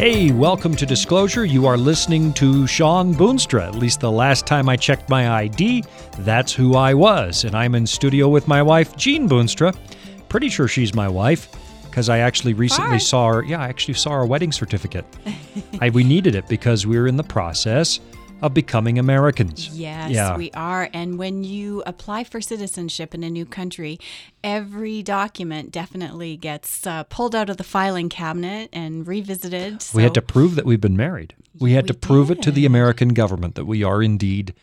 [0.00, 1.44] Hey, welcome to Disclosure.
[1.44, 3.66] You are listening to Shawn Boonstra.
[3.66, 5.84] At least the last time I checked my ID,
[6.20, 7.44] that's who I was.
[7.44, 9.76] And I'm in studio with my wife, Jean Boonstra.
[10.30, 12.96] Pretty sure she's my wife because I actually recently Hi.
[12.96, 13.44] saw her.
[13.44, 15.04] Yeah, I actually saw her wedding certificate.
[15.82, 18.00] I, we needed it because we were in the process
[18.42, 19.68] of becoming Americans.
[19.76, 20.36] Yes, Yeah.
[20.36, 20.88] we are.
[20.92, 23.98] And when you apply for citizenship in a new country,
[24.42, 29.84] every document definitely gets uh, pulled out of the filing cabinet and revisited.
[29.92, 31.34] We had to prove that we've been married.
[31.58, 32.70] We had We to prove it to the.
[32.70, 34.54] American government that we are indeed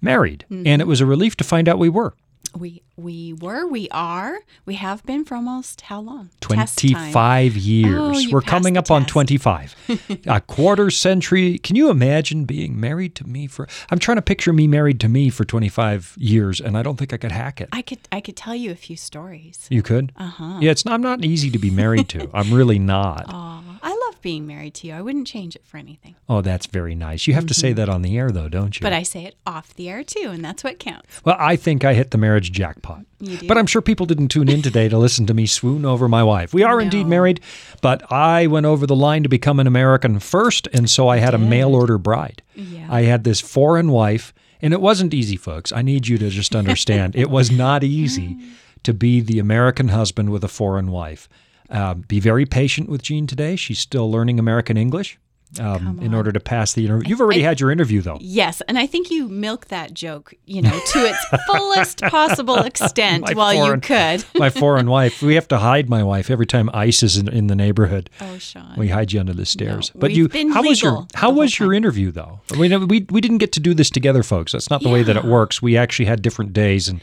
[0.00, 0.44] married.
[0.50, 0.66] Mm-hmm.
[0.66, 2.14] And it was a relief to find out we were.
[2.56, 6.30] We we were, we are, we have been for almost how long?
[6.40, 7.98] 25 years.
[7.98, 9.74] Oh, We're coming up on 25.
[10.26, 11.58] a quarter century.
[11.58, 15.08] Can you imagine being married to me for I'm trying to picture me married to
[15.08, 17.68] me for 25 years and I don't think I could hack it.
[17.72, 19.66] I could I could tell you a few stories.
[19.70, 20.12] you could?
[20.16, 20.58] Uh-huh.
[20.60, 22.28] Yeah, it's not, I'm not easy to be married to.
[22.34, 23.24] I'm really not.
[23.28, 24.94] Aw, I love being married to you.
[24.94, 26.14] I wouldn't change it for anything.
[26.28, 27.26] Oh, that's very nice.
[27.26, 28.80] You have to say that on the air though, don't you?
[28.80, 28.84] Mm-hmm.
[28.84, 31.20] But I say it off the air too, and that's what counts.
[31.24, 33.04] Well, I think I hit the marriage jackpot.
[33.18, 33.48] You do?
[33.48, 36.22] But I'm sure people didn't tune in today to listen to me swoon over my
[36.22, 36.54] wife.
[36.54, 37.40] We are indeed married,
[37.82, 41.34] but I went over the line to become an American first, and so I had
[41.34, 42.42] a mail order bride.
[42.54, 42.86] Yeah.
[42.90, 45.72] I had this foreign wife, and it wasn't easy, folks.
[45.72, 47.14] I need you to just understand.
[47.16, 48.38] it was not easy
[48.82, 51.28] to be the American husband with a foreign wife.
[51.70, 53.56] Um, be very patient with Jean today.
[53.56, 55.18] She's still learning American English
[55.58, 57.08] um, in order to pass the interview.
[57.08, 58.18] You've already had your interview, though.
[58.20, 63.34] Yes, and I think you milk that joke, you know, to its fullest possible extent
[63.34, 64.24] while you could.
[64.36, 65.22] my foreign wife.
[65.22, 68.10] We have to hide my wife every time ICE is in, in the neighborhood.
[68.20, 68.74] Oh, Shawn.
[68.76, 69.90] We hide you under the stairs.
[69.94, 71.76] No, but you, how was your how was your time.
[71.76, 72.40] interview though?
[72.52, 74.52] I mean, we we didn't get to do this together, folks.
[74.52, 75.60] That's not the way that it works.
[75.60, 76.88] We actually had different days.
[76.88, 77.00] And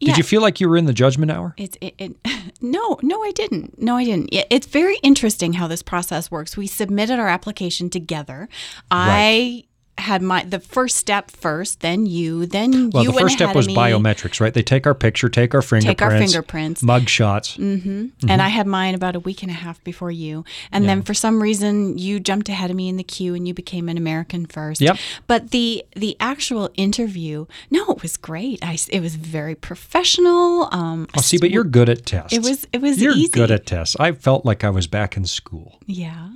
[0.00, 0.16] did Yeah.
[0.16, 1.54] you feel like you were in the judgment hour?
[1.56, 2.16] It, it, it,
[2.60, 3.80] no, no, I didn't.
[3.80, 4.28] No, I didn't.
[4.32, 6.56] It's very interesting how this process works.
[6.56, 8.48] We submitted our application together.
[8.90, 9.64] I
[9.98, 13.54] had my the first step first, then you, then Well, you the went first step
[13.54, 14.52] was biometrics, right?
[14.52, 16.82] They take our picture, take our fingerprints, Take our fingerprints.
[16.82, 17.56] mug shots.
[17.56, 18.30] and Mm-hmm.
[18.40, 20.44] I had mine about a week and a half before you.
[20.70, 23.54] And then for some reason, you jumped ahead of me in the queue and you
[23.54, 24.80] became an American first.
[24.80, 24.98] Yep.
[25.26, 28.58] But the the actual interview, no, it was great.
[28.62, 30.68] I it was very professional.
[30.72, 32.32] Um, Oh, see, but you're good at tests.
[32.36, 33.28] It was- it was You're easy.
[33.30, 33.96] good at tests.
[33.98, 35.78] I felt like I was back in school.
[35.86, 36.28] yeah.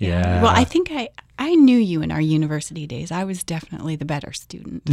[0.00, 0.42] Yeah.
[0.42, 1.08] Well, I think I
[1.40, 3.12] I knew you in our university days.
[3.12, 4.82] I was definitely the better student.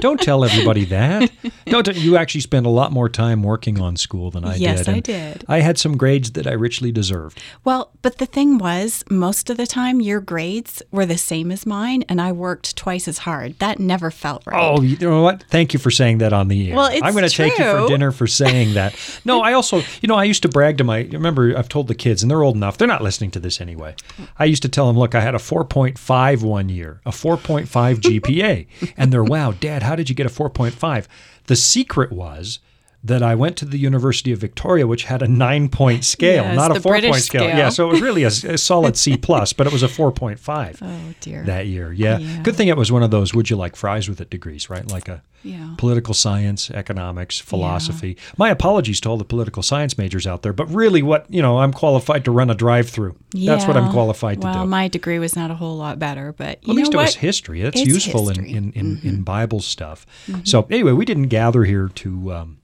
[0.00, 1.30] Don't tell everybody that.
[1.66, 1.94] Don't.
[1.96, 4.86] You actually spent a lot more time working on school than I Yes, did.
[4.86, 5.44] Yes, I did.
[5.48, 7.40] I had some grades that I richly deserved.
[7.64, 11.66] well, but the thing was, most of the time your grades were the same as
[11.66, 13.58] mine, and I worked twice as hard.
[13.58, 14.60] That never felt right.
[14.60, 15.44] Oh, you know what?
[15.48, 16.76] Thank you for saying that on the air.
[16.76, 18.94] Well, it's I'm going to take you for dinner for saying that.
[19.24, 21.08] No, I also, you know, I used to brag to my.
[21.12, 22.76] Remember, I've told the kids, and they're old enough.
[22.78, 23.94] They're not listening to this anyway.
[24.38, 27.66] I used to tell them, look, I had a 4.5 one year, a 4.5
[27.96, 28.66] GPA,
[28.96, 31.06] and they're, wow, Dad, how did you get a 4.5?
[31.46, 32.58] The secret was.
[33.06, 36.56] That I went to the University of Victoria, which had a nine point scale, Yes,
[36.56, 37.42] not a four British point scale.
[37.42, 37.58] scale.
[37.58, 40.10] Yeah, so it was really a, a solid C plus, but it was a four
[40.10, 41.42] point five Oh, dear.
[41.44, 41.92] that year.
[41.92, 42.16] Yeah.
[42.16, 42.40] Yeah.
[42.42, 44.90] Good thing it was one of those would you like fries with it degrees, right?
[44.90, 45.74] Like a Yeah.
[45.76, 48.16] political science, economics, philosophy.
[48.38, 51.58] My apologies to all the political science majors out there, but really what, you know,
[51.58, 53.16] I'm qualified to run a drive-through.
[53.34, 53.92] That's what I'm Yeah.
[53.92, 54.70] qualified to well, do.
[54.70, 57.16] my degree was not a whole lot better, but you At least know it was
[57.16, 57.60] history.
[57.60, 58.46] That's It's useful history.
[58.48, 58.56] Mm-hmm.
[58.56, 60.06] in in, in, in Bible stuff.
[60.44, 62.56] So anyway, we didn't gather here to um,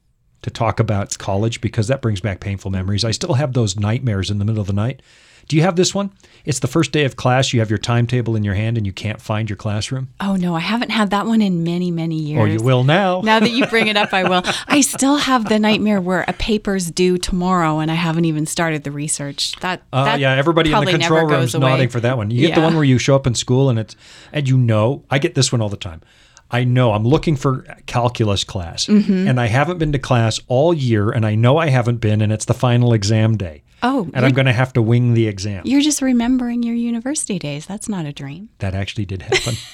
[0.43, 3.05] to talk about college because that brings back painful memories.
[3.05, 5.03] I still have those nightmares in the middle of the night.
[5.49, 6.13] Do you have this one?
[6.45, 7.53] It's the first day of class.
[7.53, 10.09] You have your timetable in your hand and you can't find your classroom.
[10.21, 12.39] Oh no, I haven't had that one in many, many years.
[12.39, 13.21] Or you will now.
[13.23, 14.43] Now that you bring it up, I will.
[14.69, 18.85] I still have the nightmare where a paper's due tomorrow and I haven't even started
[18.85, 19.57] the research.
[19.61, 21.69] That, Uh, that yeah, everybody in the control room's away.
[21.69, 22.31] nodding for that one.
[22.31, 23.97] You get the one where you show up in school and it's
[24.33, 26.01] and you know, I get this one all the time.
[26.51, 29.29] I know I'm looking for calculus class Mm-hmm.
[29.29, 32.33] and I haven't been to class all year and I know I haven't been and
[32.33, 33.63] it's the final exam day.
[33.83, 35.63] Oh, And I'm going to have to wing the exam.
[35.65, 37.65] You're just remembering your university days.
[37.67, 38.51] That's not a dream.
[38.59, 39.55] That actually did happen.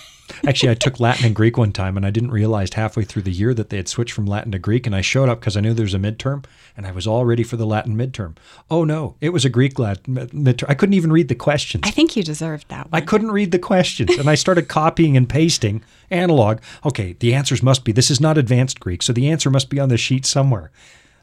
[0.47, 3.33] Actually, I took Latin and Greek one time, and I didn't realize halfway through the
[3.33, 4.87] year that they had switched from Latin to Greek.
[4.87, 6.45] And I showed up because I knew there was a midterm,
[6.77, 8.37] and I was all ready for the Latin midterm.
[8.71, 10.67] Oh no, it was a Greek Latin midterm.
[10.69, 11.85] I couldn't even read the questions.
[11.87, 13.03] I think you deserved that One.
[13.03, 16.59] I couldn't read the questions, and I started copying and pasting analog.
[16.85, 17.93] Okay, the answers must be.
[17.93, 20.71] This is not advanced Greek, so the answer must be on the sheet somewhere.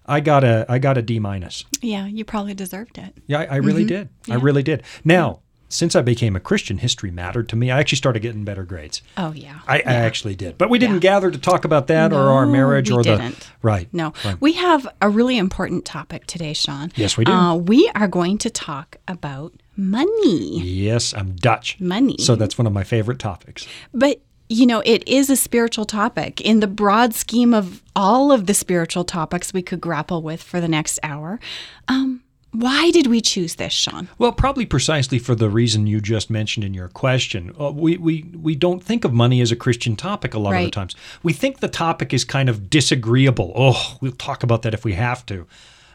[0.05, 1.65] I got a I got a D minus.
[1.81, 3.15] yeah, you probably deserved it.
[3.27, 4.07] Yeah, I, I really mm-hmm.
[4.07, 4.09] did.
[4.29, 4.83] I really did.
[5.05, 5.39] Now,
[5.73, 7.71] since I became a Christian, history mattered to me.
[7.71, 9.01] I actually started getting better grades.
[9.17, 9.59] Oh yeah.
[9.67, 12.89] I, I actually did, but we didn't gather to talk about that or our marriage
[12.91, 13.49] or the didn't.
[13.61, 13.87] right.
[13.93, 14.39] No, Right.
[14.41, 16.91] we have a really important topic today, Shawn.
[16.95, 17.31] Yes, we do.
[17.31, 20.61] Uh, we are going to talk about money.
[20.61, 21.79] Yes, I'm Dutch.
[21.79, 22.17] Money.
[22.19, 23.67] So that's one of my favorite topics.
[23.93, 26.41] But, you know, it is a spiritual topic.
[26.41, 30.59] In the broad scheme of all of the spiritual topics we could grapple with for
[30.61, 31.39] the next hour,
[31.87, 32.21] um,
[32.53, 34.07] why did we choose this, Shawn?
[34.17, 37.53] Well, probably precisely for the reason you just mentioned in your question.
[37.59, 40.63] Uh, we, we, we don't think of money as a Christian topic a lot of
[40.63, 40.95] the times.
[41.23, 43.51] We think the topic is kind of disagreeable.
[43.55, 45.47] Oh, we'll talk about that if we have to.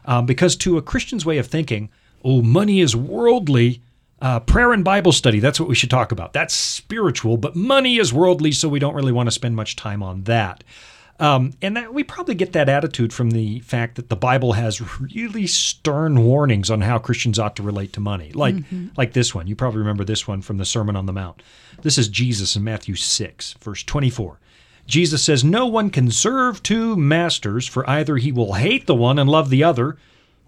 [0.05, 1.91] Um, because to a Christian's way of thinking,
[2.25, 3.81] oh, money is worldly.
[4.21, 6.33] Uh, prayer and Bible study, that's what we should talk about.
[6.33, 10.03] That's spiritual, but money is worldly, so we don't really want to spend much time
[10.03, 10.65] on that.
[11.21, 15.01] Um, and that we probably get that attitude from the fact that the Bible has
[15.01, 18.89] really stern warnings on how Christians ought to relate to money, like mm-hmm.
[18.97, 19.49] like this one.
[19.49, 21.43] You probably remember this one from the Sermon on the Mount.
[21.83, 24.39] This is Jesus in Matthew six, verse twenty-four.
[24.87, 29.19] Jesus says, "No one can serve two masters, for either he will hate the one
[29.19, 29.97] and love the other,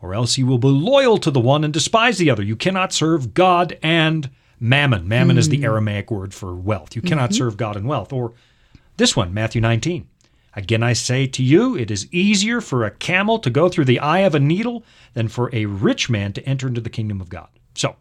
[0.00, 2.44] or else he will be loyal to the one and despise the other.
[2.44, 4.31] You cannot serve God and
[4.61, 5.08] mammon.
[5.08, 5.64] Mammon is the hmm.
[5.64, 6.94] Aramaic word for wealth.
[6.94, 7.38] You cannot mm-hmm.
[7.38, 8.12] serve God and wealth.
[8.12, 8.34] Or
[8.99, 10.06] this one, Matthew 19.
[10.55, 14.00] Again, I say to you, it is easier for a camel to go through the
[14.00, 17.29] eye of a needle than for a rich man to enter into the kingdom of
[17.29, 17.49] God.
[17.75, 17.97] So,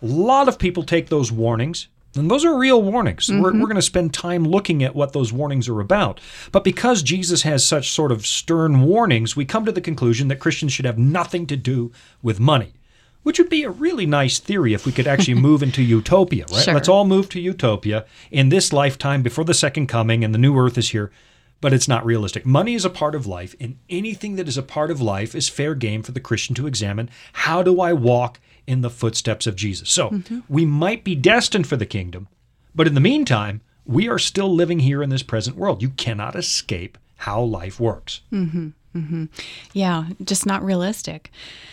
[0.00, 3.28] a lot of people take those warnings, and those are real warnings.
[3.28, 3.60] We're, mm-hmm.
[3.60, 6.20] we're going to spend time looking at what those warnings are about.
[6.52, 10.38] But because Jesus has such sort of stern warnings, we come to the conclusion that
[10.38, 11.92] Christians should have nothing to do
[12.22, 12.74] with money.
[13.24, 16.64] Which would be a really nice theory if we could actually move into utopia, right?
[16.64, 16.74] Sure.
[16.74, 20.56] Let's all move to utopia in this lifetime before the second coming and the new
[20.56, 21.10] earth is here.
[21.60, 22.46] But it's not realistic.
[22.46, 25.48] Money is a part of life, and anything that is a part of life is
[25.48, 27.10] fair game for the Christian to examine.
[27.32, 29.90] How do I walk in the footsteps of Jesus?
[29.90, 30.40] So mm-hmm.
[30.48, 32.28] we might be destined for the kingdom,
[32.74, 35.82] but in the meantime, we are still living here in this present world.
[35.82, 38.20] You cannot escape how life works.
[38.32, 38.68] Mm-hmm.
[39.72, 41.30] Yeah, just not realistic.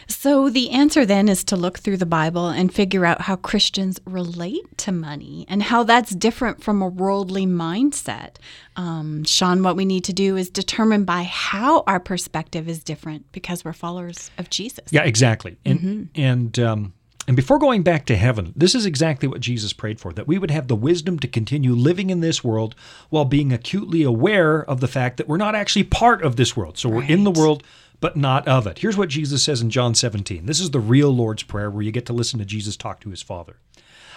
[0.07, 3.99] So the answer then is to look through the Bible and figure out how Christians
[4.05, 8.35] relate to money and how that's different from a worldly mindset.
[8.75, 13.31] Um, Shawn, what we need to do is determine by how our perspective is different
[13.31, 14.85] because we're followers of Jesus.
[14.91, 15.57] Yeah, exactly.
[15.65, 16.93] And and um,
[17.27, 20.37] and before going back to heaven, this is exactly what Jesus prayed for: that we
[20.37, 22.75] would have the wisdom to continue living in this world
[23.09, 26.77] while being acutely aware of the fact that we're not actually part of this world.
[26.77, 27.63] So we're in the world,
[27.99, 28.79] but not of it.
[28.79, 30.45] Here's what Jesus says in John 17.
[30.45, 33.09] This is the real Lord's prayer, where you get to listen to Jesus talk to
[33.09, 33.57] his Father.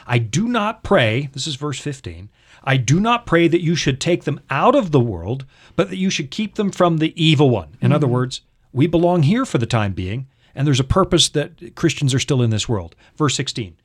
[0.07, 2.31] I do not pray, this is verse 15,
[2.65, 5.45] I do not pray that you should take them out of the world,
[5.77, 7.77] but that you should keep them from the evil one.
[7.81, 8.15] In other mm-hmm.
[8.15, 8.41] words,
[8.73, 10.27] we belong here for the time being,
[10.59, 12.97] and there's a purpose that Christians are still in this world.
[13.17, 13.77] Verse 16,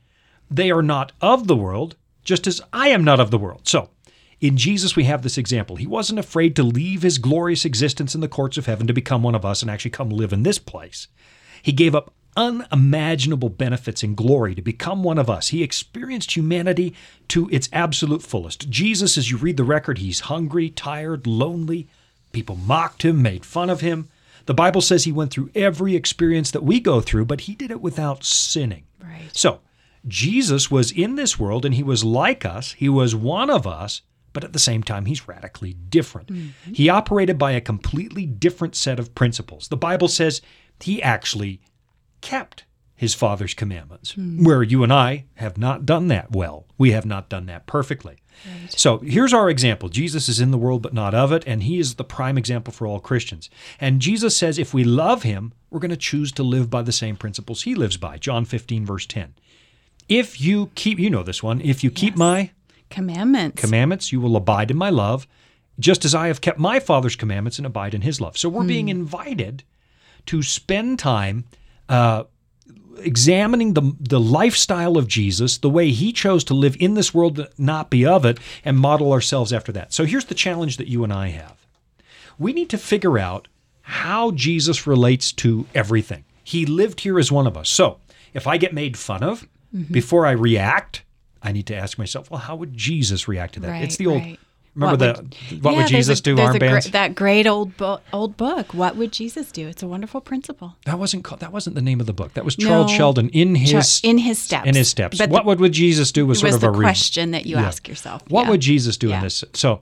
[0.50, 3.68] they are not of the world, just as I am not of the world.
[3.68, 3.92] So,
[4.42, 5.76] in Jesus, we have this example.
[5.76, 9.22] He wasn't afraid to leave his glorious existence in the courts of heaven to become
[9.22, 11.08] one of us and actually come live in this place.
[11.62, 15.50] He gave up unimaginable benefits and glory to become one of us.
[15.50, 16.96] He experienced humanity
[17.28, 18.68] to its absolute fullest.
[18.72, 21.88] Jesus, as you read the record, he's hungry, tired, lonely.
[22.32, 24.10] People mocked him, made fun of him.
[24.46, 27.72] The Bible says he went through every experience that we go through, but he did
[27.72, 28.86] it without sinning.
[29.02, 29.30] Right.
[29.32, 29.62] So,
[30.08, 34.02] Jesus was in this world and he was like us, he was one of us,
[34.34, 36.28] but at the same time, he's radically different.
[36.28, 36.74] Mm-hmm.
[36.74, 39.68] He operated by a completely different set of principles.
[39.70, 40.42] The Bible says
[40.80, 41.62] he actually
[42.22, 44.44] kept his Father's commandments, hmm.
[44.44, 46.66] where you and I have not done that well.
[46.78, 48.18] We have not done that perfectly.
[48.70, 51.80] So here's our example Jesus is in the world, but not of it, and he
[51.80, 53.50] is the prime example for all Christians.
[53.80, 56.92] And Jesus says if we love him, we're going to choose to live by the
[56.92, 58.18] same principles he lives by.
[58.18, 59.34] John 15, verse 10.
[60.10, 62.52] If you keep, you know this one, if you keep my
[62.90, 63.60] Commandments.
[63.60, 65.28] commandments, you will abide in my love,
[65.80, 68.38] just as I have kept my Father's commandments and abide in his love.
[68.38, 69.64] So we're being invited
[70.28, 71.46] to spend time
[71.90, 72.26] uh,
[73.00, 77.48] examining the, the lifestyle of Jesus, the way he chose to live in this world,
[77.58, 79.94] not be of it, and model ourselves after that.
[79.94, 81.58] So here's the challenge that you and I have
[82.40, 83.48] we need to figure out
[83.82, 86.24] how Jesus relates to everything.
[86.44, 87.70] He lived here as one of us.
[87.70, 88.00] So
[88.34, 89.94] if I get made fun of, mm-hmm.
[89.94, 91.04] before I react,
[91.42, 93.70] I need to ask myself, well, how would Jesus react to that?
[93.70, 94.22] Right, it's the old.
[94.22, 94.40] right.
[94.76, 96.36] Remember What the would- what Yeah, would Jesus a- do?
[96.36, 96.86] Armbands.
[96.86, 98.74] gre- that great old bo- old book.
[98.74, 99.68] What would Jesus do?
[99.68, 100.76] It's a wonderful principle.
[100.86, 102.34] that wasn't called, that wasn't the name of the book.
[102.34, 102.98] That was Charles No.
[102.98, 104.68] Sheldon in his in his steps.
[104.68, 105.18] in his steps.
[105.20, 107.32] But what the- would, would Jesus do was sort was of the a re- question
[107.32, 107.68] that you yeah.
[107.68, 108.24] ask yourself.
[108.30, 108.50] What Yeah.
[108.52, 109.44] would Jesus do in this?
[109.54, 109.82] So,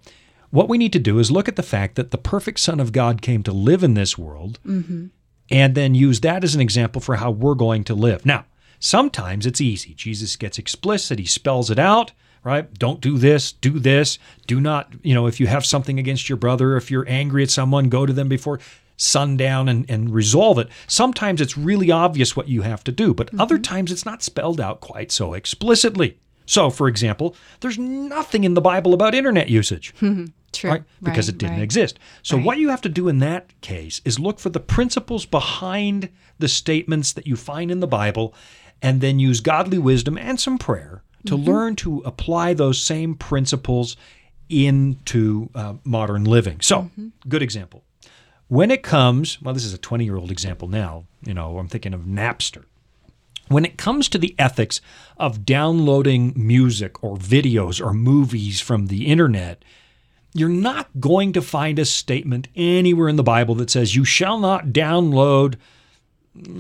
[0.50, 2.92] what we need to do is look at the fact that the perfect Son of
[2.92, 5.06] God came to live in this world, Mm-hmm.
[5.50, 8.26] and then use that as an example for how we're going to live.
[8.26, 8.44] Now,
[8.84, 9.94] Sometimes it's easy.
[9.94, 12.74] Jesus gets explicit, he spells it out, right?
[12.78, 14.18] Don't do this, do this.
[14.48, 17.50] Do not, you know, if you have something against your brother, if you're angry at
[17.50, 18.60] someone, go to them before
[18.98, 20.70] sundown and, and resolve it.
[20.88, 23.42] Sometimes it's really obvious what you have to do, but mm-hmm.
[23.42, 26.18] other times it's not spelled out quite so explicitly.
[26.46, 29.94] So, for example, there's nothing in the Bible about internet usage.
[30.52, 30.70] True.
[30.70, 30.84] Right?
[31.02, 31.64] Because Right, it didn't right.
[31.64, 31.98] exist.
[32.24, 36.10] So, what you have to do in that case is look for the principles behind
[36.40, 38.34] the statements that you find in the Bible
[38.82, 41.50] and then use godly wisdom and some prayer to Mm-hmm.
[41.50, 43.96] learn to apply those same principles
[44.50, 46.60] into uh, modern living.
[46.62, 47.08] So, Mm-hmm.
[47.30, 47.84] good example.
[48.48, 51.68] When it comes, well, this is a 20 year old example now, you know, I'm
[51.70, 52.66] thinking of Napster.
[53.48, 54.80] When it comes to the ethics
[55.18, 59.64] of downloading music or videos or movies from the internet,
[60.34, 64.40] you're not going to find a statement anywhere in the Bible that says you shall
[64.40, 65.56] not download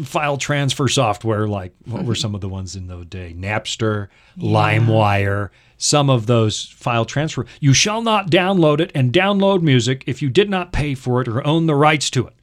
[0.04, 2.20] file transfer software like what were mm-hmm.
[2.20, 7.46] some of the ones in the day Napster, LimeWire, some of those file transfer.
[7.60, 11.28] You shall not download it and download music if you did not pay for it
[11.28, 12.34] or own the rights to it.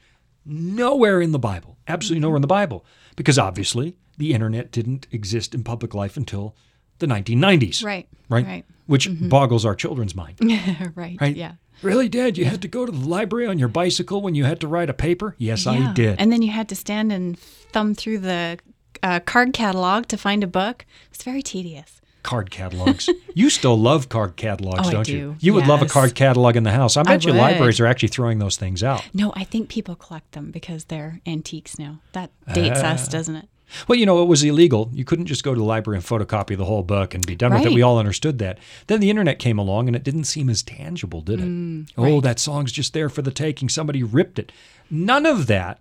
[0.47, 5.55] Nowhere in the Bible, absolutely nowhere in the Bible, because obviously the internet didn't exist
[5.55, 6.57] in public life until
[6.99, 7.85] the 1990s.
[7.85, 8.09] Right.
[8.29, 8.47] Right.
[8.47, 8.65] Right.
[8.87, 9.29] Which mm-hmm.
[9.29, 10.37] boggles our children's mind.
[10.95, 11.19] right.
[11.21, 11.37] Right?
[11.37, 11.53] Yeah.
[11.83, 12.37] Really, Dad?
[12.39, 14.91] You had to go to the library on your bicycle when you had to write
[14.91, 15.35] a paper?
[15.39, 16.19] Yes, I did.
[16.21, 18.59] And then you had to stand and thumb through the
[19.03, 20.85] uh, card catalog to find a book.
[21.13, 22.01] It's very tedious.
[22.25, 23.09] card catalogs.
[23.35, 25.19] you still love card catalogs, Oh, don't you?
[25.19, 25.37] do.
[25.41, 26.97] You would love a card catalog in the house.
[26.97, 27.39] I bet you would.
[27.39, 29.09] libraries are actually throwing those things out.
[29.15, 32.01] No, I think people collect them because they're antiques now.
[32.13, 32.89] That dates Ah.
[32.95, 33.49] us, doesn't it?
[33.87, 34.91] Well, you know, it was illegal.
[34.93, 37.53] You couldn't just go to the library and photocopy the whole book and be done
[37.53, 37.73] with it.
[37.73, 38.59] We all understood that.
[38.87, 41.45] Then the internet came along and it didn't seem as tangible, did it?
[41.45, 42.23] oh, Mm, right.
[42.23, 43.69] that song's just there for the taking.
[43.69, 44.53] Somebody ripped it.
[44.91, 45.81] None of that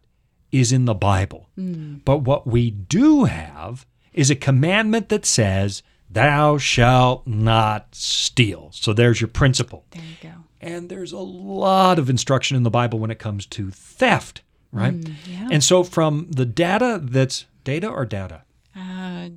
[0.51, 1.49] is in the Bible.
[1.57, 2.01] Mm.
[2.05, 8.69] But what we do have is a commandment that says, Thou shalt not steal.
[8.71, 9.85] So there's your principle.
[9.91, 10.35] There you go.
[10.61, 14.41] And there's a lot of instruction in the Bible when it comes to theft,
[14.71, 14.95] right?
[15.29, 15.49] yeah.
[15.51, 18.43] And so from the data that's data or data?
[18.73, 19.27] Uh,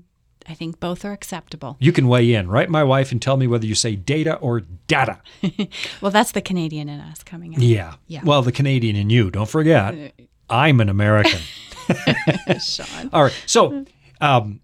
[0.48, 1.76] I think both are acceptable.
[1.80, 4.60] You can weigh in, Write my wife, and tell me whether you say data or
[4.86, 5.18] data.
[6.00, 7.60] Well, that's the Canadian in us coming out.
[7.60, 7.94] Yeah.
[8.06, 8.20] Yeah.
[8.24, 10.14] Well, the Canadian in you, don't forget,
[10.48, 11.40] I'm an American.
[12.60, 13.10] Shawn.
[13.12, 13.42] All right.
[13.46, 13.84] So,
[14.20, 14.60] um,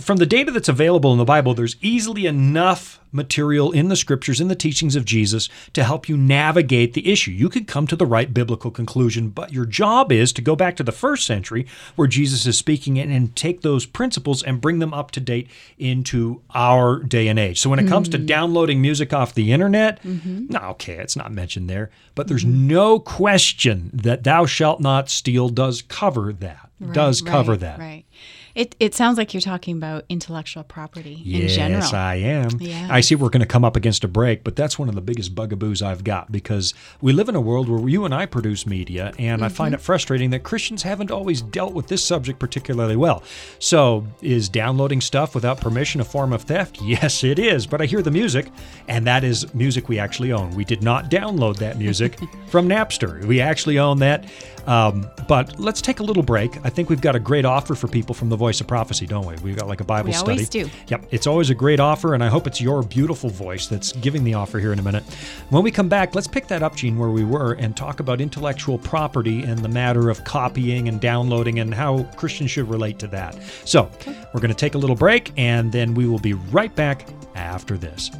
[0.00, 4.40] from the data that's available in the Bible, there's easily enough material in the scriptures,
[4.40, 7.30] in the teachings of Jesus, to help you navigate the issue.
[7.30, 10.76] You could come to the right biblical conclusion, but your job is to go back
[10.76, 14.78] to the first century where Jesus is speaking in and take those principles and bring
[14.78, 15.48] them up to date
[15.78, 17.58] into our day and age.
[17.58, 18.26] So, when it comes to hmm.
[18.26, 20.46] downloading music off the internet, mm-hmm.
[20.50, 22.68] no, okay, it's not mentioned there, but there's mm-hmm.
[22.68, 26.70] no question that thou shalt not steal does cover that.
[26.92, 27.78] does cover right, that.
[27.78, 28.04] Right.
[28.54, 31.94] It, it sounds like you're talking about intellectual property in Yes, general.
[31.94, 32.50] I am.
[32.60, 32.90] Yes.
[32.90, 35.00] I see we're going to come up against a break, but that's one of the
[35.00, 38.66] biggest bugaboos I've got because we live in a world where you and I produce
[38.66, 39.54] media, and I Mm-hmm.
[39.56, 43.22] find it frustrating that Christians haven't always dealt with this subject particularly well.
[43.58, 46.80] So, is downloading stuff without permission a form of theft?
[46.92, 47.66] Yes, it is.
[47.66, 48.48] But I hear the music,
[48.86, 50.54] and that is music we actually own.
[50.54, 52.18] We did not download that music
[52.48, 53.24] from Napster.
[53.24, 54.26] We actually own that.
[54.66, 56.64] Um, but let's take a little break.
[56.64, 59.26] I think we've got a great offer for people from the Voice of Prophecy, don't
[59.26, 59.34] we?
[59.36, 60.32] We've got like a Bible We study.
[60.32, 60.70] always do.
[60.88, 64.24] Yep, it's always a great offer, and I hope it's your beautiful voice that's giving
[64.24, 65.04] the offer here in a minute.
[65.50, 68.20] When we come back, let's pick that up, Jean, where we were, and talk about
[68.20, 73.06] intellectual property and the matter of copying and downloading and how Christians should relate to
[73.08, 73.36] that.
[73.64, 73.90] So,
[74.32, 77.76] we're going to take a little break, and then we will be right back after
[77.76, 78.10] this.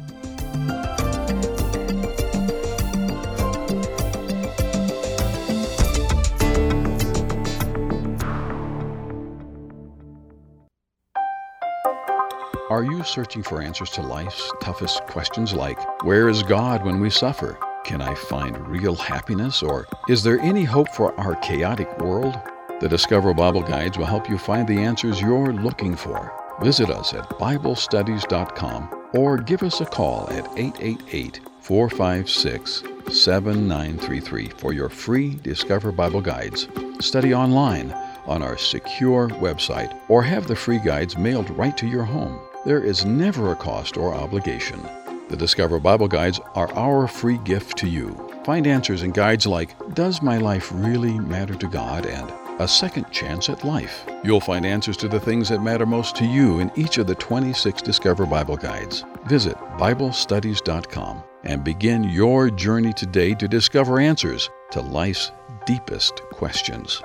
[12.73, 17.11] Are you searching for answers to life's toughest questions like, Where is God when we
[17.11, 17.55] suffer?
[17.83, 19.61] Can I find real happiness?
[19.61, 22.35] Or is there any hope for our chaotic world?
[22.79, 26.33] The Discover Bible Guides will help you find the answers you're looking for.
[26.63, 32.83] Visit us at BibleStudies.com or give us a call at 888 456
[33.15, 36.67] 7933 for your free Discover Bible Guides.
[36.99, 37.91] Study online
[38.25, 42.39] on our secure website or have the free guides mailed right to your home.
[42.65, 44.81] There is never a cost or obligation.
[45.29, 48.15] The Discover Bible Guides are our free gift to you.
[48.45, 52.05] Find answers in guides like Does my life really matter to God?
[52.05, 54.05] and A Second Chance at Life.
[54.23, 57.15] You'll find answers to the things that matter most to you in each of the
[57.15, 59.03] 26 Discover Bible Guides.
[59.27, 65.33] Visit BibleStudies.com and begin your journey today to discover answers to life's
[65.65, 67.01] deepest questions.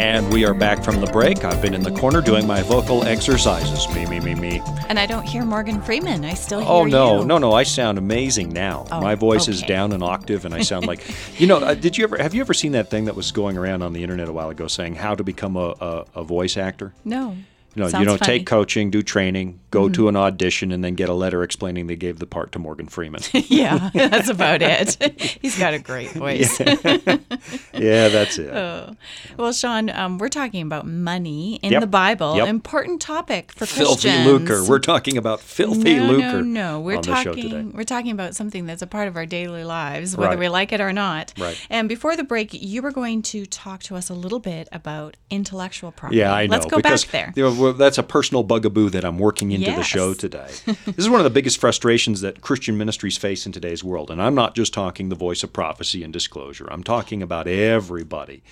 [0.00, 1.44] And we are back from the break.
[1.44, 3.86] I've been in the corner doing my vocal exercises.
[3.94, 4.62] Me, me, me, me.
[4.88, 6.24] And I don't hear Morgan Freeman.
[6.24, 7.26] I still hear Oh no, you.
[7.26, 7.52] no, no!
[7.52, 8.86] I sound amazing now.
[8.90, 11.04] Oh, my voice is down an octave, and I sound like,
[11.38, 11.58] you know.
[11.58, 13.92] Uh, did you ever have you ever seen that thing that was going around on
[13.92, 16.94] the internet a while ago saying how to become a, a, a voice actor?
[17.04, 17.36] No.
[17.80, 18.20] You know, Sounds you know, funny.
[18.32, 18.38] Mm-hmm.
[18.40, 21.96] take coaching, do training, go to an audition, and then get a letter explaining they
[21.96, 23.22] gave the part to Morgan Freeman.
[23.32, 24.98] yeah, that's about it.
[25.40, 26.60] He's got a great voice.
[26.60, 28.54] yeah, that's it.
[28.54, 28.94] Oh.
[29.38, 31.80] Well, Shawn, um, we're talking about money in Yep.
[31.80, 32.36] the Bible.
[32.36, 32.48] Yep.
[32.48, 34.26] Important topic for filthy Christians.
[34.26, 34.64] lucre.
[34.68, 36.42] We're talking about filthy no, lucre.
[36.42, 37.48] No, no, We're on the show today.
[37.48, 37.72] talking.
[37.72, 40.38] We're talking about something that's a part of our daily lives, whether Right.
[40.38, 41.32] we like it or not.
[41.38, 41.58] Right.
[41.70, 45.16] And before the break, you were going to talk to us a little bit about
[45.30, 46.18] intellectual property.
[46.18, 46.50] Yeah, I know.
[46.52, 47.32] Let's go because, back there.
[47.36, 50.50] you know, that's a personal bugaboo that I'm working into the show today.
[50.66, 54.10] this is one of the biggest frustrations that Christian ministries face in today's world.
[54.10, 58.42] And I'm not just talking the voice of prophecy and disclosure, I'm talking about everybody.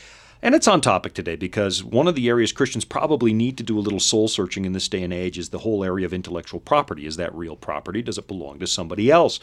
[0.40, 3.76] And it's on topic today because one of the areas Christians probably need to do
[3.76, 6.60] a little soul searching in this day and age is the whole area of intellectual
[6.60, 7.06] property.
[7.06, 8.02] Is that real property?
[8.02, 9.40] Does it belong to somebody else?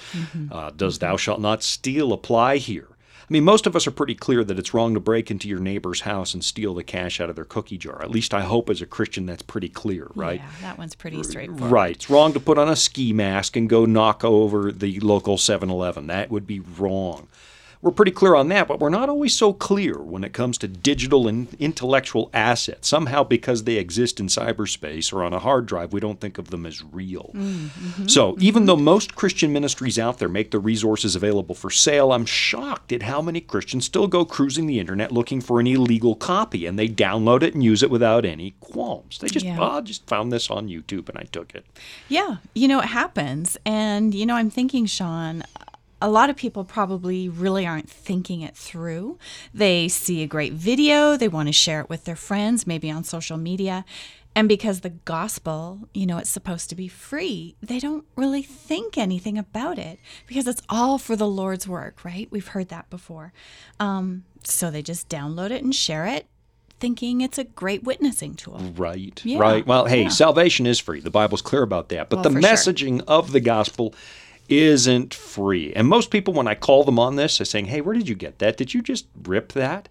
[0.51, 2.87] Uh, does thou shalt not steal apply here?
[3.27, 5.59] I mean, most of us are pretty clear that it's wrong to break into your
[5.59, 8.03] neighbor's house and steal the cash out of their cookie jar.
[8.03, 10.39] At least I hope as a Christian that's pretty clear, right?
[10.39, 11.71] Yeah, that one's pretty straightforward.
[11.71, 11.95] Right.
[11.95, 15.69] It's wrong to put on a ski mask and go knock over the local 7
[15.69, 16.05] Eleven.
[16.07, 17.27] That would be wrong.
[17.85, 20.67] We're pretty clear on that, but we're not always so clear when it comes to
[20.67, 22.87] digital and intellectual assets.
[22.87, 26.49] Somehow, because they exist in cyberspace or on a hard drive, we don't think of
[26.49, 27.29] them as real.
[27.35, 28.07] Mm, mm-hmm.
[28.07, 32.25] So, even though most Christian ministries out there make the resources available for sale, I'm
[32.25, 36.65] shocked at how many Christians still go cruising the internet looking for an illegal copy
[36.65, 39.19] and they download it and use it without any qualms.
[39.19, 39.59] They just, Yeah.
[39.59, 41.67] "Oh, I just found this on YouTube and I took it.
[42.09, 43.57] Yeah, you know, it happens.
[43.63, 45.43] And, you know, I'm thinking, Shawn,
[46.01, 49.17] a lot of people probably really aren't thinking it through.
[49.53, 53.03] They see a great video, they want to share it with their friends, maybe on
[53.03, 53.85] social media.
[54.37, 58.97] And because the gospel, you know, it's supposed to be free, they don't really think
[58.97, 62.27] anything about it because it's all for the Lord's work, right?
[62.29, 63.31] We've heard that before.
[63.79, 66.27] Um, so they just download it and share it,
[66.81, 68.59] thinking it's a great witnessing tool.
[68.75, 69.21] Right.
[69.23, 69.65] Yeah, Right.
[69.65, 70.09] Well, hey, yeah.
[70.09, 70.99] salvation is free.
[70.99, 72.09] The Bible's clear about that.
[72.09, 72.51] But Well, the for sure.
[72.51, 73.95] messaging of the gospel
[74.49, 75.73] isn't free.
[75.73, 78.15] And most people, when I call them on this, are saying, hey, where did you
[78.15, 78.57] get that?
[78.57, 79.89] Did you just rip that?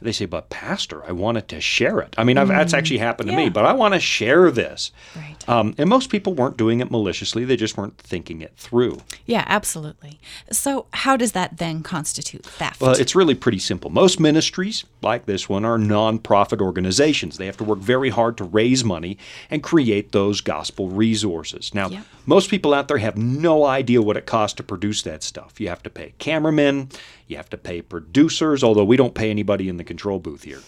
[0.00, 2.14] They say, but Pastor, I wanted to share it.
[2.18, 3.52] I mean, I've, that's actually happened to me, Mm.
[3.52, 4.90] But I want to share this.
[5.16, 5.48] Right.
[5.48, 8.98] Um, and most people weren't doing it maliciously, they just weren't thinking it through.
[9.24, 10.18] Yeah, absolutely.
[10.50, 12.80] So, how does that then constitute theft?
[12.80, 13.88] Well, it's really pretty simple.
[13.90, 17.38] Most ministries, like this one, are nonprofit organizations.
[17.38, 19.16] They have to work very hard to raise money
[19.50, 21.72] and create those gospel resources.
[21.74, 22.04] Now, Yep.
[22.26, 25.60] most people out there have no idea what it costs to produce that stuff.
[25.60, 26.88] You have to pay cameramen,
[27.26, 30.60] you have to pay producers, although we don't pay anybody in the control booth here.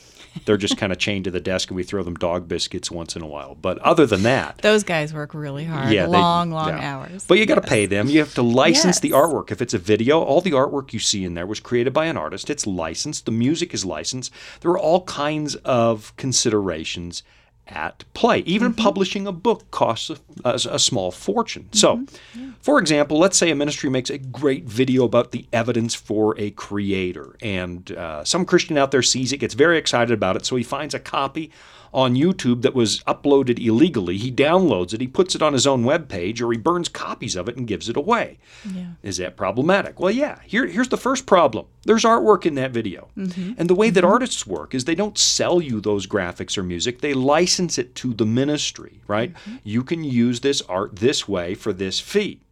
[0.44, 3.16] They're just kind of chained to the desk and we throw them dog biscuits once
[3.16, 3.54] in a while.
[3.54, 5.90] But other than that, Those guys work really hard.
[5.92, 6.96] yeah, they- long, long yeah.
[6.96, 7.24] hours.
[7.26, 7.68] But you got to Yes.
[7.70, 8.08] pay them.
[8.08, 9.50] You have to license the artwork.
[9.50, 12.16] If it's a video, all the artwork you see in there was created by an
[12.16, 12.50] artist.
[12.50, 13.24] It's licensed.
[13.24, 14.30] The music is licensed.
[14.60, 17.22] There are all kinds of considerations
[17.68, 18.38] at play.
[18.40, 18.82] Even Mm-hmm.
[18.82, 21.68] publishing a book costs a, a, a small fortune.
[21.72, 22.50] So, Mm-hmm.
[22.60, 26.50] for example, let's say a ministry makes a great video about the evidence for a
[26.52, 30.56] creator, and uh, some Christian out there sees it, gets very excited about it, so
[30.56, 31.50] he finds a copy
[31.92, 34.16] on YouTube that was uploaded illegally.
[34.18, 37.48] He downloads it, he puts it on his own webpage, or he burns copies of
[37.48, 38.38] it and gives it away.
[38.64, 38.92] Yeah.
[39.02, 40.00] Is that problematic?
[40.00, 40.40] Well, yeah.
[40.44, 43.08] Here, here's the first problem there's artwork in that video.
[43.16, 43.52] Mm-hmm.
[43.56, 44.12] And the way that mm-hmm.
[44.12, 48.12] artists work is they don't sell you those graphics or music, they license it to
[48.12, 49.32] the ministry, right?
[49.32, 49.56] Mm-hmm.
[49.64, 52.42] You can use this art this way for this fee.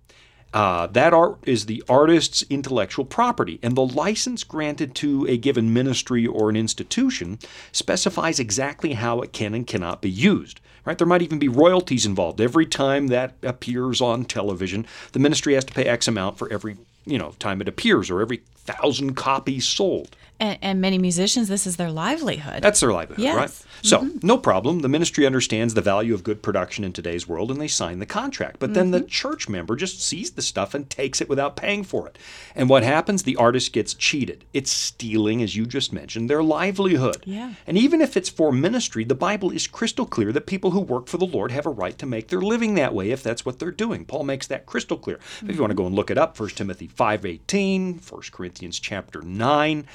[0.56, 5.70] Uh, that art is the artist's intellectual property, and the license granted to a given
[5.70, 7.38] ministry or an institution
[7.72, 10.58] specifies exactly how it can and cannot be used.
[10.86, 10.96] Right?
[10.96, 12.40] There might even be royalties involved.
[12.40, 16.76] Every time that appears on television, the ministry has to pay X amount for every
[17.04, 20.16] you know time it appears or every thousand copies sold.
[20.40, 22.62] And, and many musicians, this is their livelihood.
[22.62, 23.36] That's their livelihood, Yes.
[23.36, 23.65] right?
[23.86, 24.80] So, no problem.
[24.80, 28.06] The ministry understands the value of good production in today's world and they sign the
[28.06, 28.58] contract.
[28.58, 29.06] But then the mm-hmm.
[29.06, 32.18] church member just sees the stuff and takes it without paying for it.
[32.54, 33.22] And what happens?
[33.22, 34.44] The artist gets cheated.
[34.52, 37.22] It's stealing, as you just mentioned, their livelihood.
[37.24, 37.54] Yeah.
[37.66, 41.06] And even if it's for ministry, the Bible is crystal clear that people who work
[41.06, 43.58] for the Lord have a right to make their living that way if that's what
[43.58, 44.04] they're doing.
[44.04, 45.20] Paul makes that crystal clear.
[45.42, 49.22] If you want to go and look it up, 1 Timothy 5.18, 1 Corinthians chapter
[49.22, 49.86] 9,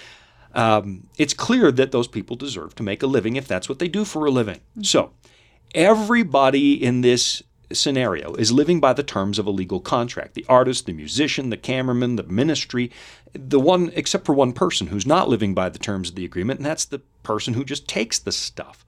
[0.53, 3.87] um, it's clear that those people deserve to make a living if that's what they
[3.87, 4.59] do for a living.
[4.81, 5.11] So,
[5.73, 10.33] everybody in this scenario is living by the terms of a legal contract.
[10.33, 12.91] The artist, the musician, the cameraman, the ministry,
[13.33, 16.59] the one, except for one person who's not living by the terms of the agreement,
[16.59, 18.85] and that's the person who just takes the stuff.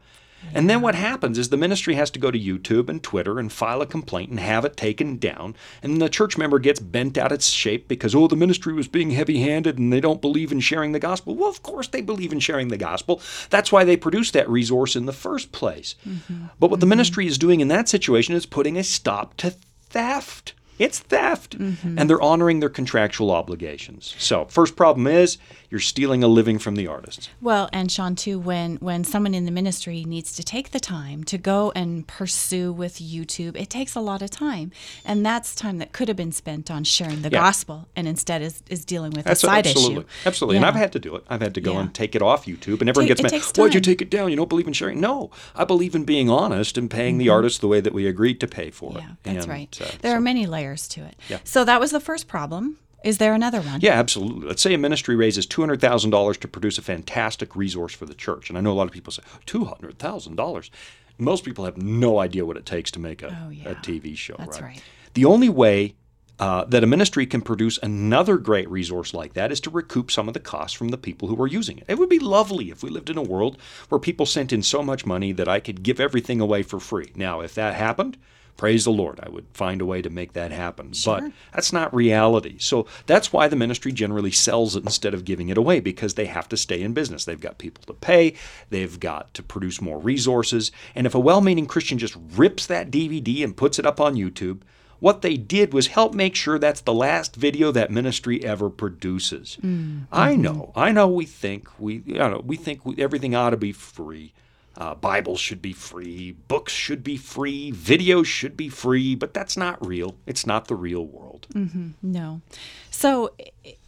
[0.54, 3.52] And then what happens is the ministry has to go to YouTube and Twitter and
[3.52, 5.56] file a complaint and have it taken down.
[5.82, 9.12] And the church member gets bent out of shape because, oh, the ministry was being
[9.12, 11.36] heavy handed and they don't believe in sharing the gospel.
[11.36, 13.22] Well, of course they believe in sharing the gospel.
[13.50, 15.96] That's why they produced that resource in the first place.
[16.08, 16.46] Mm-hmm.
[16.60, 16.82] But what mm-hmm.
[16.82, 19.56] the ministry is doing in that situation is putting a stop to
[19.90, 20.54] theft.
[20.80, 21.58] It's theft.
[21.58, 22.00] Mm-hmm.
[22.00, 24.16] And they're honoring their contractual obligations.
[24.18, 25.38] So, first problem is
[25.74, 27.32] you're stealing a living from the artist.
[27.42, 31.24] Well, and Shawn, too, when, when someone in the ministry needs to take the time
[31.24, 34.72] to go and pursue with YouTube, it takes a lot of time.
[35.04, 37.40] And that's time that could have been spent on sharing the yeah.
[37.40, 40.04] gospel and instead is, is dealing with that's a side absolutely.
[40.04, 40.08] issue.
[40.28, 40.56] Absolutely.
[40.58, 40.60] Yeah.
[40.60, 41.24] And I've had to do it.
[41.28, 41.80] I've had to go yeah.
[41.80, 42.82] and take it off YouTube.
[42.82, 43.58] And everyone take, gets mad.
[43.58, 44.30] Why'd you take it down?
[44.30, 45.02] You don't believe in sharing?
[45.02, 45.32] No.
[45.56, 47.20] I believe in being honest and paying mm-hmm.
[47.22, 49.02] the artist the way that we agreed to pay for it.
[49.02, 49.82] Yeah, that's and, right.
[49.82, 50.18] Uh, there so.
[50.18, 51.16] are many layers to it.
[51.30, 51.40] Yeah.
[51.44, 52.78] So that was the first problem.
[53.04, 53.82] Is there another one?
[53.82, 54.48] Yeah, absolutely.
[54.48, 58.50] Let's say a ministry raises $200,000 to produce a fantastic resource for the church.
[58.50, 60.70] And I know a lot of people say, $200,000?
[61.18, 63.70] Most people have no idea what it takes to make a, oh, yeah.
[63.70, 64.36] a TV show.
[64.40, 64.76] That's right?
[64.76, 64.84] right.
[65.14, 65.96] The only way
[66.40, 70.28] uh, that a ministry can produce another great resource like that is to recoup some
[70.28, 71.86] of the costs from the people who are using it.
[71.88, 73.58] It would be lovely if we lived in a world
[73.90, 77.12] where people sent in so much money that I could give everything away for free.
[77.16, 78.18] Now, if that happened,
[78.58, 80.94] praise the Lord, I would find a way to make that happen.
[80.94, 81.22] Sure.
[81.22, 82.58] But that's not reality.
[82.60, 86.26] So that's why the ministry generally sells it instead of giving it away because they
[86.26, 87.26] have to stay in business.
[87.26, 88.36] They've got people to pay,
[88.70, 90.72] they've got to produce more resources.
[90.96, 94.16] And if a well meaning Christian just rips that DVD and puts it up on
[94.16, 94.62] YouTube,
[95.00, 99.58] what they did was help make sure that's the last video that ministry ever produces.
[99.62, 100.04] Mm-hmm.
[100.14, 101.10] I know, I know.
[101.10, 104.32] We think we, you know, we think everything ought to be free.
[104.76, 109.56] Uh, Bibles should be free, books should be free, videos should be free, but that's
[109.56, 110.16] not real.
[110.26, 111.48] It's not the real world.
[111.54, 111.90] Mm-hmm.
[112.02, 112.42] No.
[112.90, 113.34] So,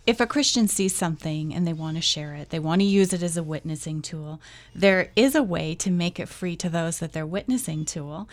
[0.06, 3.14] if a Christian sees something and they want to share it, they want to use
[3.14, 4.40] it as a witnessing tool,
[4.76, 8.28] there is a way to make it free to those that they're witnessing to.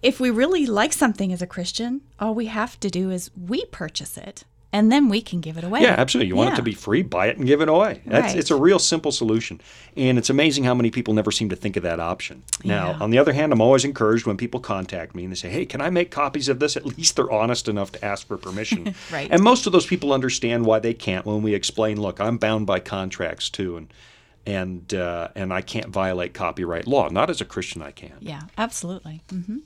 [0.00, 3.66] If we really like something as a Christian, all we have to do is we
[3.66, 5.82] purchase it and then we can give it away.
[5.82, 6.28] Yeah, absolutely.
[6.28, 6.54] You want yeah.
[6.54, 8.00] it to be free, buy it and give it away.
[8.06, 8.38] That's right.
[8.38, 9.60] it's a real simple solution.
[9.96, 12.42] And it's amazing how many people never seem to think of that option.
[12.64, 12.98] Now, yeah.
[12.98, 15.66] on the other hand, I'm always encouraged when people contact me and they say, "Hey,
[15.66, 18.94] can I make copies of this?" At least they're honest enough to ask for permission.
[19.12, 19.28] right.
[19.30, 22.66] And most of those people understand why they can't when we explain, "Look, I'm bound
[22.66, 23.92] by contracts too and
[24.46, 27.08] and uh, and I can't violate copyright law.
[27.08, 29.20] Not as a Christian, I can." Yeah, absolutely.
[29.28, 29.58] Mm-hmm.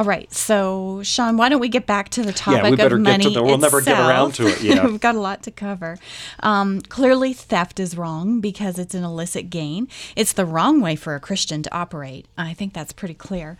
[0.00, 0.32] All right.
[0.32, 3.24] So, Shawn, why don't we get back to the topic yeah, we better of money
[3.24, 3.84] get to the, We'll itself.
[3.84, 4.62] never get around to it.
[4.70, 4.86] Yeah.
[4.86, 5.98] We've got a lot to cover.
[6.42, 9.88] Um, clearly, theft is wrong because it's an illicit gain.
[10.16, 12.24] It's the wrong way for a Christian to operate.
[12.38, 13.58] I think that's pretty clear.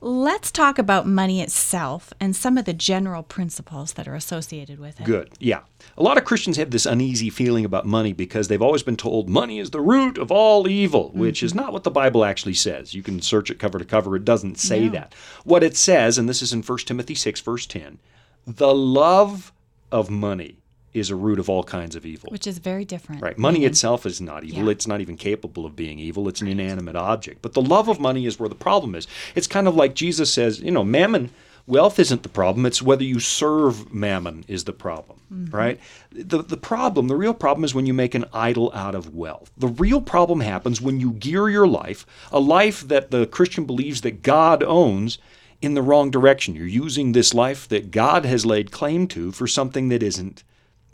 [0.00, 5.00] Let's talk about money itself and some of the general principles that are associated with
[5.02, 5.04] it.
[5.04, 5.32] Good.
[5.38, 5.60] Yeah.
[5.96, 9.28] A lot of Christians have this uneasy feeling about money because they've always been told
[9.28, 11.20] money is the root of all evil, mm-hmm.
[11.20, 12.94] which is not what the Bible actually says.
[12.94, 14.92] You can search it cover to cover, it doesn't say no.
[14.92, 15.14] that.
[15.44, 17.98] What it says, and this is in 1 Timothy 6, verse 10,
[18.46, 19.52] the love
[19.92, 20.58] of money
[20.92, 22.30] is a root of all kinds of evil.
[22.30, 23.20] Which is very different.
[23.20, 23.36] Right.
[23.36, 24.64] Money itself is not evil.
[24.64, 24.70] Yeah.
[24.70, 26.28] It's not even capable of being evil.
[26.28, 27.42] It's an inanimate object.
[27.42, 29.08] But the love of money is where the problem is.
[29.34, 31.30] It's kind of like Jesus says, you know, mammon,
[31.66, 32.66] wealth isn't the problem.
[32.66, 35.56] It's whether you serve mammon is the problem, mm-hmm.
[35.56, 35.80] right?
[36.12, 39.50] The, the problem, the real problem is when you make an idol out of wealth.
[39.56, 44.02] The real problem happens when you gear your life, a life that the Christian believes
[44.02, 45.18] that God owns,
[45.62, 46.54] in the wrong direction.
[46.54, 50.44] You're using this life that God has laid claim to for something that isn't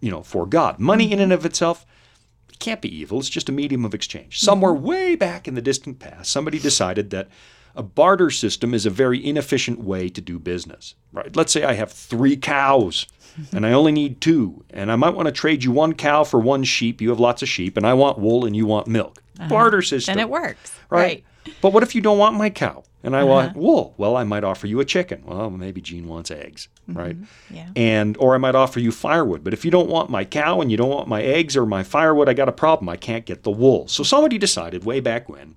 [0.01, 0.79] you know, for God.
[0.79, 1.87] Money in and of itself
[2.59, 3.19] can't be evil.
[3.19, 4.41] It's just a medium of exchange.
[4.41, 7.29] Somewhere way back in the distant past, somebody decided that
[7.81, 10.95] a barter system is a very inefficient way to do business.
[11.13, 11.35] Right?
[11.35, 13.07] Let's say I have 3 cows
[13.53, 16.39] and I only need 2 and I might want to trade you one cow for
[16.39, 17.01] one sheep.
[17.01, 19.23] You have lots of sheep and I want wool and you want milk.
[19.39, 19.49] Uh-huh.
[19.49, 20.13] Barter system.
[20.13, 20.75] And it works.
[20.91, 21.25] Right?
[21.47, 21.55] right.
[21.63, 22.85] But what if you don't want my cow?
[23.03, 23.29] And I Uh-huh.
[23.29, 23.95] want wool.
[23.97, 25.23] Well, I might offer you a chicken.
[25.25, 27.17] Well, maybe Jean wants eggs, right?
[27.51, 27.71] Yeah.
[27.75, 29.43] And or I might offer you firewood.
[29.43, 31.83] But if you don't want my cow and you don't want my eggs or my
[31.83, 32.91] firewood, I got a problem.
[32.91, 33.89] I can't get the wool.
[33.89, 35.57] So somebody decided way back when,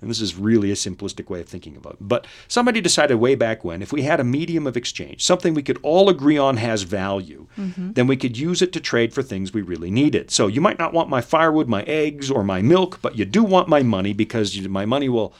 [0.00, 3.34] and this is really a simplistic way of thinking about it, but somebody decided way
[3.34, 6.56] back when if we had a medium of exchange, something we could all agree on
[6.56, 7.92] has value, mm-hmm.
[7.92, 10.30] then we could use it to trade for things we really needed.
[10.30, 13.42] So you might not want my firewood, my eggs, or my milk, but you do
[13.42, 15.34] want my money because you, my money will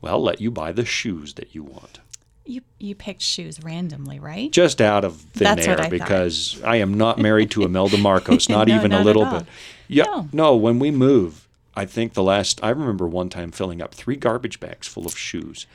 [0.00, 2.00] well, let you buy the shoes that you want.
[2.46, 4.50] You you picked shoes randomly, right?
[4.50, 5.90] Just out of thin That's air I thought.
[5.90, 9.44] because I am not married to Imelda Marcos, not No, even not a little bit.
[9.88, 10.28] Yeah, No.
[10.32, 11.46] no, when we move,
[11.80, 15.16] I think the last I remember one time filling up three garbage bags full of
[15.16, 15.66] shoes.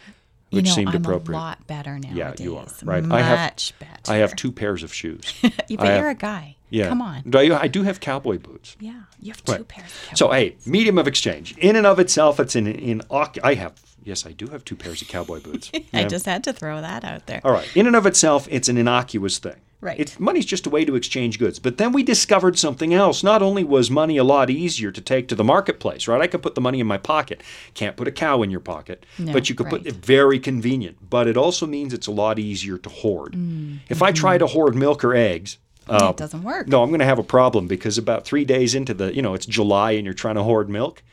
[0.52, 1.38] which You know, seemed I'm appropriate.
[1.38, 2.10] a lot better now.
[2.14, 3.04] Yeah, you are, right.
[3.04, 4.12] Much I have- better.
[4.12, 5.34] I have two pairs of shoes.
[5.42, 6.56] But you're a guy.
[6.70, 6.90] Yeah.
[6.90, 7.24] Come on.
[7.34, 8.76] I, I do have cowboy boots.
[8.80, 9.68] Yeah, you have two Right.
[9.68, 11.56] pairs of So, hey, medium of exchange.
[11.58, 13.02] In and of itself, it's in, in
[13.44, 15.72] I have, yes, I do have two pairs of cowboy boots.
[15.76, 16.08] I Yeah.
[16.08, 17.42] just had to throw that out there.
[17.44, 17.68] All right.
[17.76, 19.60] In and of itself, it's an innocuous thing.
[19.86, 20.00] Right.
[20.00, 21.60] It's, money's just a way to exchange goods.
[21.60, 23.24] But then we discovered something else.
[23.24, 26.20] Not only was money a lot easier to take to the marketplace, right?
[26.20, 27.42] I could put the money in my pocket.
[27.76, 31.10] Can't put a cow in your pocket, No, but you could put it very convenient.
[31.10, 33.34] But it also means it's a lot easier to hoard.
[33.34, 36.68] Mm, If I try to hoard milk or eggs, uh, it doesn't work.
[36.68, 39.36] no, I'm going to have a problem because about three days into the, you know,
[39.36, 41.04] it's July and you're trying to hoard milk.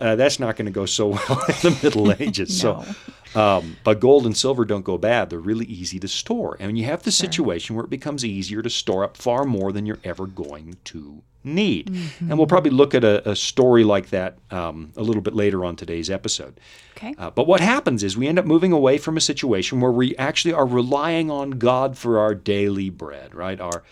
[0.00, 2.58] Uh, that's not going to go so well in the Middle Ages.
[2.58, 2.84] So,
[3.34, 5.30] um, but gold and silver don't go bad.
[5.30, 8.70] They're really easy to store, and you have the situation where it becomes easier to
[8.70, 11.90] store up far more than you're ever going to need.
[12.18, 15.64] And we'll probably look at a, a story like that um, a little bit later
[15.64, 16.60] on today's episode.
[16.96, 17.14] Okay.
[17.16, 20.14] Uh, but what happens is we end up moving away from a situation where we
[20.16, 23.60] actually are relying on God for our daily bread, right?
[23.60, 23.82] Our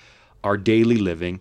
[0.44, 1.40] our daily living,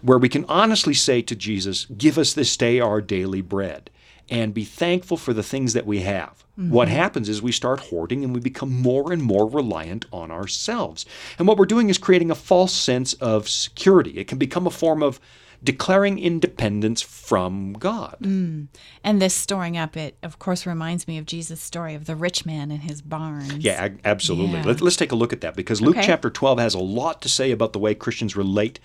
[0.00, 3.90] where we can honestly say to Jesus, "Give us this day our daily bread,"
[4.30, 6.44] and be thankful for the things that we have.
[6.58, 6.70] Mm-hmm.
[6.70, 11.06] What happens is we start hoarding and we become more and more reliant on ourselves.
[11.38, 14.18] And what we're doing is creating a false sense of security.
[14.18, 15.20] It can become a form of
[15.62, 18.16] declaring independence from God.
[18.20, 18.68] Mm.
[19.02, 22.46] And this storing up, it of course reminds me of Jesus' story of the rich
[22.46, 23.56] man and his barns.
[23.58, 24.58] Yeah, absolutely.
[24.58, 24.66] Yeah.
[24.66, 26.06] Let, us take a look at that because Luke Okay.
[26.06, 28.78] chapter 12 has a lot to say about the way Christians relate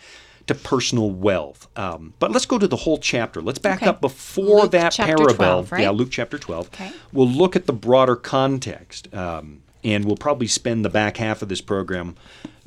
[0.48, 1.68] to personal wealth.
[1.78, 3.42] Um, but let's go to the whole chapter.
[3.42, 3.88] Let's back Okay.
[3.88, 5.34] up before Luke that parable.
[5.34, 5.82] 12, right?
[5.82, 6.68] Yeah, Luke chapter 12.
[6.68, 6.92] Okay.
[7.12, 11.50] We'll look at the broader context, um, and we'll probably spend the back half of
[11.50, 12.16] this program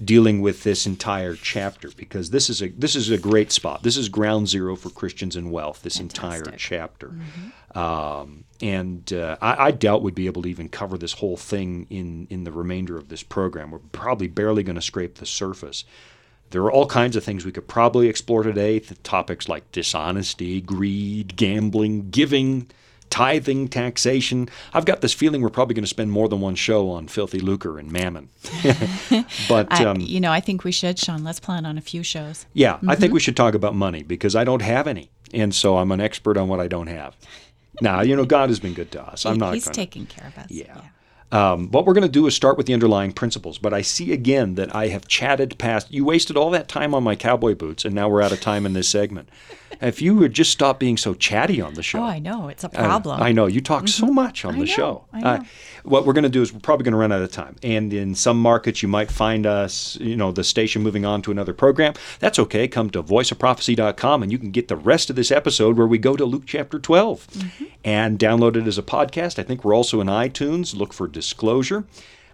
[0.03, 3.83] dealing with this entire chapter because this is a this is a great spot.
[3.83, 5.83] This is ground zero for Christians and wealth.
[5.83, 6.59] This entire Fantastic.
[6.61, 7.15] chapter.
[7.75, 11.87] Um, and uh, I, I doubt we'd be able to even cover this whole thing
[11.91, 13.71] in, in the remainder of this program.
[13.71, 15.85] We're probably barely going to scrape the surface.
[16.51, 18.81] There are all kinds of things we could probably explore today.
[19.03, 22.69] Topics like dishonesty, greed, gambling, giving,
[23.11, 24.49] tithing, taxation.
[24.73, 27.41] I've got this feeling we're probably going to spend more than one show on filthy
[27.41, 28.29] lucre and mammon.
[29.49, 31.25] but I, um, you know, I think we should, Shawn.
[31.25, 32.47] Let's plan on a few shows.
[32.53, 33.01] yeah, I Mm-hmm.
[33.01, 36.01] think we should talk about money because I don't have any, and so I'm an
[36.01, 37.17] expert on what I don't have.
[37.81, 39.27] Now, you know, God has been good to us.
[39.27, 39.55] I'm He- not.
[39.55, 40.51] He's gonna, taking care of us.
[40.51, 40.81] Yeah.
[41.33, 43.59] Um, what we're going to do is start with the underlying principles.
[43.59, 45.93] But I see again that I have chatted past.
[45.93, 48.65] You wasted all that time on my cowboy boots, and now we're out of time
[48.67, 49.29] in this segment.
[49.81, 51.99] If you would just stop being so chatty on the show.
[52.01, 52.49] Oh, I know.
[52.49, 53.21] It's a Uh, problem.
[53.23, 55.05] I know you talk so much on I the know, show.
[55.13, 55.45] I Uh, know.
[55.85, 57.93] what we're going to do is we're probably going to run out of time, and
[57.93, 61.53] in some markets you might find us, you know, the station moving on to another
[61.53, 61.95] program.
[62.21, 62.69] That's okay.
[62.69, 66.17] Come to voiceofprophecy.com, and you can get the rest of this episode where we go
[66.17, 67.65] to Luke chapter 12 Mm-hmm.
[67.85, 69.39] and download it as a podcast.
[69.39, 70.75] I think we're also in iTunes.
[70.75, 71.85] Look for Disclosure.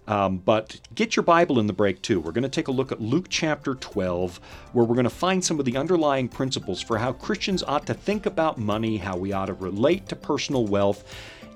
[0.08, 2.18] Um, but get your Bible in the break too.
[2.20, 4.40] We're going to take a look at Luke chapter 12,
[4.72, 7.94] where we're going to find some of the underlying principles for how Christians ought to
[7.94, 11.04] think about money, how we ought to relate to personal wealth,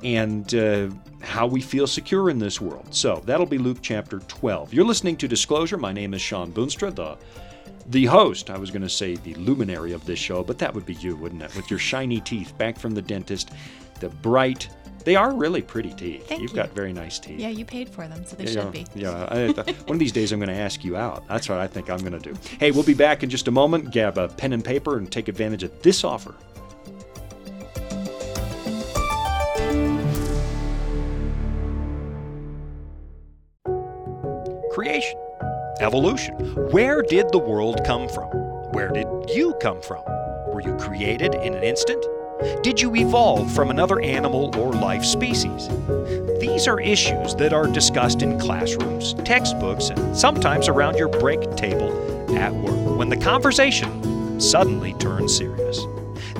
[0.04, 0.88] and uh,
[1.22, 2.94] how we feel secure in this world.
[2.94, 4.72] So that'll be Luke chapter 12.
[4.72, 5.76] You're listening to Disclosure.
[5.76, 7.16] My name is Shawn Boonstra, the
[7.88, 8.50] the host.
[8.50, 11.16] I was going to say the luminary of this show, but that would be you,
[11.16, 11.54] wouldn't it?
[11.54, 13.50] With your shiny teeth back from the dentist,
[14.00, 14.68] the bright.
[15.06, 16.26] They are really pretty teeth.
[16.26, 16.56] Thank You've you.
[16.56, 17.38] got very nice teeth.
[17.38, 18.86] Yeah, you paid for them, so they Yeah, should be.
[18.96, 19.46] Yeah, I,
[19.84, 21.22] one of these days I'm going to ask you out.
[21.28, 22.36] That's what I think I'm going to do.
[22.58, 23.92] Hey, we'll be back in just a moment.
[23.92, 26.34] Grab a pen and paper and take advantage of this offer.
[34.72, 35.18] Creation,
[35.80, 36.34] evolution.
[36.70, 38.28] Where did the world come from?
[38.72, 40.02] Where did you come from?
[40.52, 42.04] Were you created in an instant?
[42.62, 45.68] Did you evolve from another animal or life species?
[46.38, 51.90] These are issues that are discussed in classrooms, textbooks, and sometimes around your break table
[52.36, 55.86] at work when the conversation suddenly turns serious.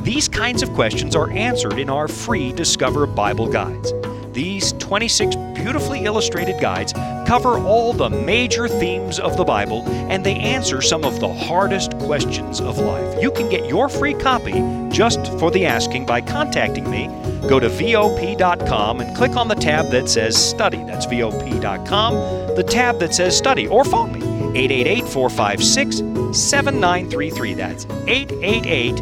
[0.01, 3.93] These kinds of questions are answered in our free Discover Bible guides.
[4.33, 6.93] These 26 beautifully illustrated guides
[7.27, 11.99] cover all the major themes of the Bible and they answer some of the hardest
[11.99, 13.21] questions of life.
[13.21, 17.09] You can get your free copy just for the asking by contacting me.
[17.49, 20.79] Go to VOP.com and click on the tab that says Study.
[20.85, 22.15] That's VOP.com,
[22.55, 24.21] the tab that says Study, or phone me
[24.59, 25.97] 888 456
[26.39, 27.55] 7933.
[27.55, 28.99] That's 888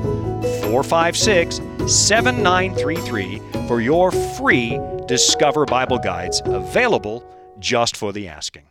[0.62, 1.60] 456
[1.92, 7.22] 7933 for your free Discover Bible Guides available
[7.64, 8.64] just for the asking.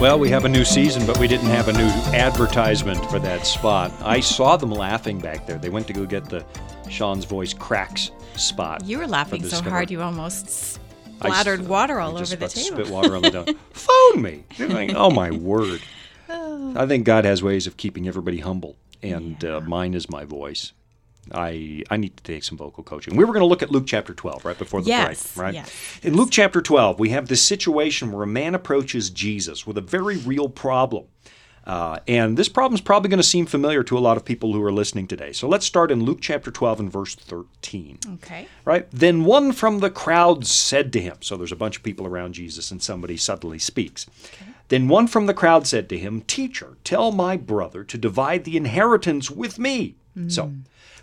[0.00, 3.44] Well, we have a new season, but we didn't have a new advertisement for that
[3.44, 3.92] spot.
[4.00, 5.58] I saw them laughing back there.
[5.58, 6.46] They went to go get the
[6.88, 8.84] Shawn's Voice Cracks spot.
[8.84, 10.48] You were laughing so hard you almost
[11.18, 12.76] splattered s- water I all just over the table.
[12.84, 13.56] Spit water on the.
[13.72, 14.44] Phone me.
[14.60, 15.82] Like, oh my word.
[16.30, 16.74] Oh.
[16.76, 20.72] I think God has ways of keeping everybody humble, and uh, mine is my voice.
[21.32, 23.14] I I need to take some vocal coaching.
[23.16, 25.54] We were going to look at Luke chapter 12 right before the Yes, break, right?
[25.54, 25.70] yes.
[26.02, 29.82] In Luke chapter 12, we have this situation where a man approaches Jesus with a
[29.82, 31.04] very real problem.
[31.66, 34.54] Uh, and this problem is probably going to seem familiar to a lot of people
[34.54, 35.32] who are listening today.
[35.32, 38.48] So let's start in Luke chapter 12 and verse 13 Okay.
[38.64, 38.88] right?
[38.90, 42.32] Then one from the crowd said to him, so there's a bunch of people around
[42.32, 44.06] Jesus, and somebody suddenly speaks.
[44.68, 48.56] Then one from the crowd said to him, Teacher, tell my brother to divide the
[48.56, 49.96] inheritance with me.
[50.30, 50.52] So,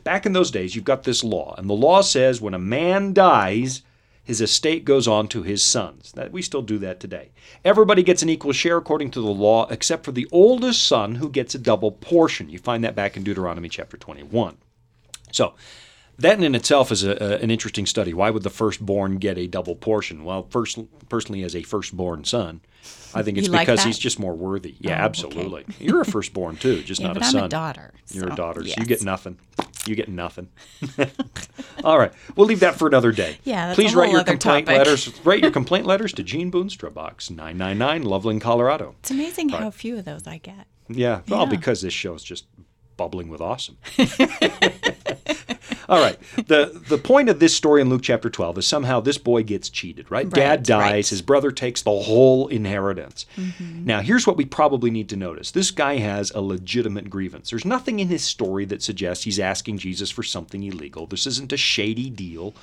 [0.03, 3.13] back in those days, you've got this law, and the law says when a man
[3.13, 3.81] dies,
[4.23, 6.11] his estate goes on to his sons.
[6.13, 7.31] That we still do that today.
[7.63, 11.29] Everybody gets an equal share according to the law, except for the oldest son who
[11.29, 12.49] gets a double portion.
[12.49, 14.57] You find that back in Deuteronomy chapter 21.
[15.31, 15.53] So,
[16.19, 18.13] that in itself is a, a- an interesting study.
[18.13, 20.23] Why would the firstborn get a double portion?
[20.23, 20.77] Well, first,
[21.09, 22.61] personally, as a firstborn son,
[23.13, 23.87] I think it's You because that?
[23.87, 24.75] he's just more worthy.
[24.79, 25.03] Yeah, Oh, okay.
[25.03, 25.65] absolutely.
[25.79, 27.43] You're a firstborn too, just Yeah, not a I'm son.
[27.45, 27.93] a daughter.
[28.09, 29.37] You're a so, daughter, so you get nothing.
[29.87, 30.49] You get nothing.
[31.83, 33.37] All right, we'll leave that for another day.
[33.43, 34.79] Yeah, that's a Please write your complaint topic.
[34.79, 35.19] letters.
[35.25, 38.95] Write your complaint letters to Jean Boonstra Box 999, Loveland, Colorado.
[38.99, 40.65] It's amazing how few of those I get.
[40.89, 41.49] Yeah, well, Yeah.
[41.49, 42.45] because this show is just
[42.97, 43.77] bubbling with awesome.
[45.87, 46.17] All right.
[46.47, 49.69] The the point of this story in Luke chapter 12 is somehow this boy gets
[49.69, 50.29] cheated, right?
[50.29, 50.91] Dad dies, right.
[51.05, 51.09] Mm-hmm.
[51.09, 53.25] his brother takes the whole inheritance.
[53.59, 55.51] Now, here's what we probably need to notice.
[55.51, 57.49] This guy has a legitimate grievance.
[57.49, 61.05] There's nothing in his story that suggests he's asking Jesus for something illegal.
[61.05, 62.53] This isn't a shady deal,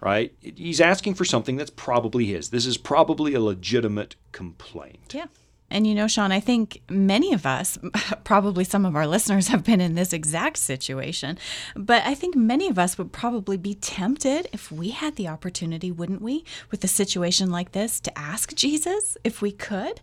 [0.00, 0.32] right?
[0.40, 2.50] He's asking for something that's probably his.
[2.50, 5.12] This is probably a legitimate complaint.
[5.14, 5.26] Yeah.
[5.70, 7.78] And you know, Shawn, I think many of us,
[8.24, 11.38] probably some of our listeners, have been in this exact situation.
[11.76, 15.90] But I think many of us would probably be tempted if we had the opportunity,
[15.90, 20.00] wouldn't we, with a situation like this, to ask Jesus if we could.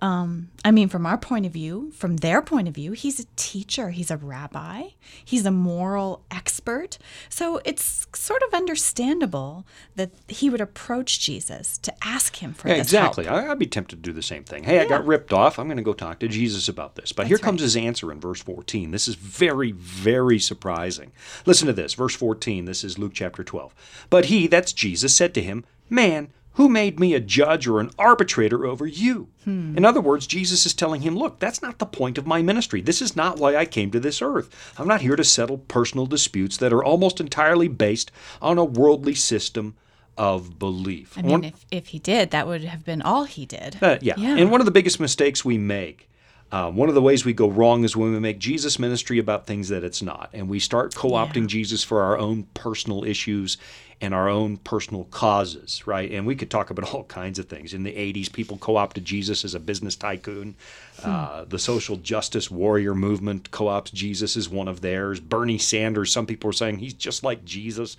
[0.00, 3.24] Um, I mean, from our point of view, from their point of view, he's a
[3.34, 4.90] teacher, he's a rabbi,
[5.24, 6.98] he's a moral expert.
[7.28, 12.74] So it's sort of understandable that he would approach Jesus to ask him for Yeah,
[12.74, 13.24] exactly.
[13.24, 13.48] help.
[13.48, 14.62] I'd be tempted to do the same thing.
[14.64, 15.58] Hey, I got ripped off.
[15.58, 17.10] I'm going to go talk to Jesus about this.
[17.12, 18.92] But here comes his answer in verse 14.
[18.92, 21.10] This is very, very surprising.
[21.44, 21.94] Listen to this.
[21.94, 22.66] Verse 14.
[22.66, 23.74] This is Luke chapter 12.
[24.10, 26.28] But he, that's Jesus, said to him, Man,
[26.58, 29.28] who made me a judge or an arbitrator over you?
[29.46, 32.82] In other words, Jesus is telling him, Look, that's not the point of my ministry.
[32.82, 34.50] This is not why I came to this earth.
[34.76, 38.10] I'm not here to settle personal disputes that are almost entirely based
[38.42, 39.74] on a worldly system
[40.18, 41.16] of belief.
[41.16, 43.78] I One- mean, if, if he did, that would have been all he did.
[43.80, 44.14] uh, yeah.
[44.18, 44.36] Yeah.
[44.36, 46.07] And one of the biggest mistakes we make,
[46.50, 49.46] um, one of the ways we go wrong is when we make Jesus ministry about
[49.46, 50.30] things that it's not.
[50.32, 53.58] And we start co opting Jesus for our own personal issues
[54.00, 56.10] and our own personal causes, right?
[56.10, 57.74] And we could talk about all kinds of things.
[57.74, 60.56] In the 80s, people co opted Jesus as a business tycoon.
[61.02, 65.20] Uh, the social justice warrior movement co opts Jesus as one of theirs.
[65.20, 67.96] Bernie Sanders, some people are saying he's just like Jesus.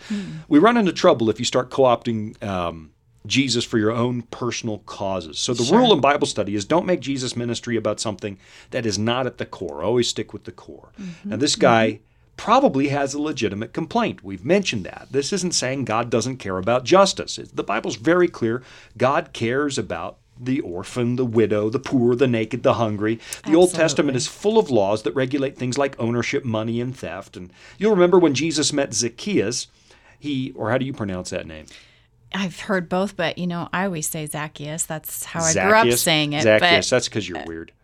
[0.48, 2.42] We run into trouble if you start co opting.
[2.44, 2.92] Um,
[3.26, 5.40] Jesus for your own personal causes.
[5.40, 8.38] So the rule in Bible study is don't make Jesus ministry about something
[8.72, 9.84] that is not at the core.
[9.84, 10.90] Always stick with the core.
[11.26, 11.62] Now this mm-hmm.
[11.62, 12.04] guy mm-hmm.
[12.38, 14.24] probably has a legitimate complaint.
[14.24, 15.08] We've mentioned that.
[15.12, 17.38] This isn't saying God doesn't care about justice.
[17.54, 18.64] The Bible's very clear.
[18.98, 23.20] God cares about the orphan, the widow, the poor, the naked, the hungry.
[23.46, 27.36] The Old Testament is full of laws that regulate things like ownership, money, and theft.
[27.36, 29.68] And you'll remember when Jesus met Zacchaeus,
[30.18, 31.66] he, or how do you pronounce that name?
[32.34, 34.84] I've heard both, but you know, I always say Zacchaeus.
[34.86, 36.44] That's how I grew up saying it.
[36.44, 37.72] Zacchaeus, that's because you're weird.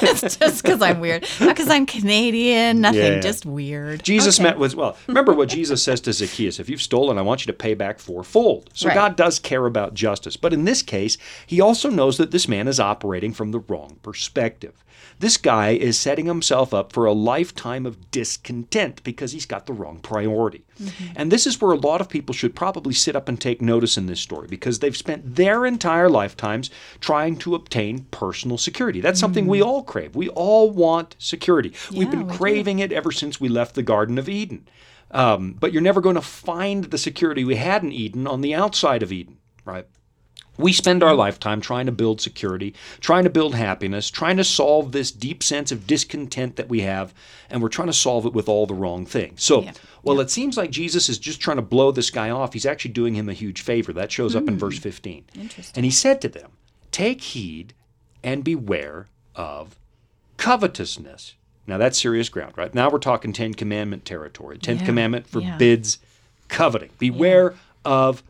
[0.00, 1.26] It's just because I'm weird.
[1.40, 2.80] Not because I'm Canadian.
[2.80, 3.00] Nothing.
[3.14, 3.20] Yeah.
[3.20, 4.02] Just weird.
[4.02, 4.44] Jesus Okay.
[4.48, 7.46] met with, well, remember what Jesus says to Zacchaeus if you've stolen, I want you
[7.52, 8.70] to pay back fourfold.
[8.72, 8.94] So Right.
[8.94, 10.36] God does care about justice.
[10.36, 13.98] But in this case, he also knows that this man is operating from the wrong
[14.02, 14.84] perspective.
[15.20, 19.72] This guy is setting himself up for a lifetime of discontent because he's got the
[19.72, 20.64] wrong priority.
[21.16, 23.96] And this is where a lot of people should probably sit up and take notice
[23.96, 29.00] in this story because they've spent their entire lifetimes trying to obtain personal security.
[29.00, 30.14] That's something we all crave.
[30.14, 31.72] We all want security.
[31.90, 32.38] We've been we do.
[32.38, 34.68] craving it ever since we left the Garden of Eden.
[35.10, 38.54] Um, but you're never going to find the security we had in Eden on the
[38.54, 39.86] outside of Eden, right?
[40.58, 44.92] We spend our lifetime trying to build security, trying to build happiness, trying to solve
[44.92, 47.14] this deep sense of discontent that we have,
[47.48, 49.42] and we're trying to solve it with all the wrong things.
[49.42, 49.72] So, Yeah.
[50.02, 52.52] well, it seems like Jesus is just trying to blow this guy off.
[52.52, 53.92] He's actually doing him a huge favor.
[53.92, 54.58] That shows up in hmm.
[54.60, 55.24] verse 15.
[55.34, 55.72] Interesting.
[55.76, 56.50] And he said to them,
[56.90, 57.74] Take heed
[58.24, 59.06] and beware
[59.36, 59.78] of
[60.36, 61.34] covetousness.
[61.66, 62.74] Now that's serious ground, right?
[62.74, 64.58] Now we're talking Ten Commandment territory.
[64.58, 65.52] Tenth Yeah, Commandment yeah.
[65.52, 65.98] forbids
[66.48, 66.90] coveting.
[66.98, 67.54] Beware
[67.84, 68.22] of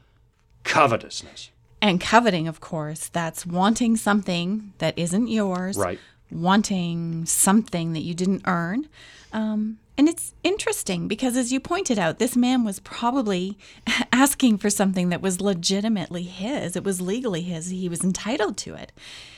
[0.65, 1.51] covetousness.
[1.81, 5.77] And coveting, of course, that's wanting something that isn't yours.
[5.77, 5.99] Right.
[6.31, 8.89] Wanting something that you didn't earn.
[9.33, 13.59] Um, and it's interesting because, as you pointed out, this man was probably
[14.13, 16.77] asking for something that was legitimately his.
[16.77, 17.71] It was legally his.
[17.71, 18.93] He was entitled to it.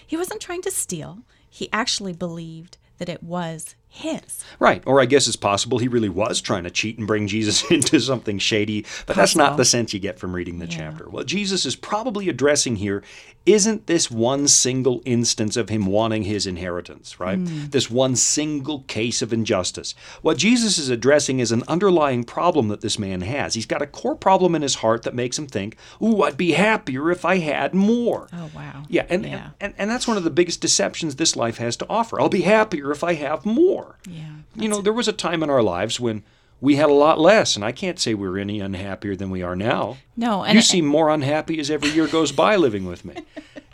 [0.06, 4.44] He wasn't trying to steal, he actually believed that it was his.
[4.58, 4.82] Right.
[4.86, 7.98] Or I guess it's possible he really was trying to cheat and bring Jesus into
[8.00, 10.76] something shady, but that's not the sense you get from reading the Yeah.
[10.78, 11.08] chapter.
[11.08, 13.02] What Jesus is probably addressing here
[13.46, 17.38] isn't this one single instance of him wanting his inheritance, right?
[17.38, 17.66] Hmm.
[17.70, 19.94] This one single case of injustice.
[20.22, 23.54] What Jesus is addressing is an underlying problem that this man has.
[23.54, 26.52] He's got a core problem in his heart that makes him think, ooh, I'd be
[26.52, 28.28] happier if I had more.
[28.32, 28.84] Oh, wow.
[28.88, 29.50] Yeah, and, Yeah.
[29.60, 32.20] and and that's one of the biggest deceptions this life has to offer.
[32.20, 33.79] I'll be happier if I have more.
[34.08, 34.30] Yeah.
[34.54, 36.22] You know, there was a time in our lives when
[36.60, 39.56] we had a lot less, and I can't say we're any unhappier than we are
[39.56, 39.96] now.
[40.16, 43.14] No, and you it- seem more unhappy as every year goes by living with me.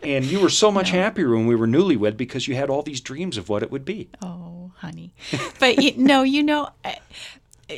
[0.02, 3.00] And you were so much happier when we were newlywed because you had all these
[3.00, 4.08] dreams of what it would be.
[4.22, 5.14] Oh, honey.
[5.58, 6.98] But you, no, you know, I-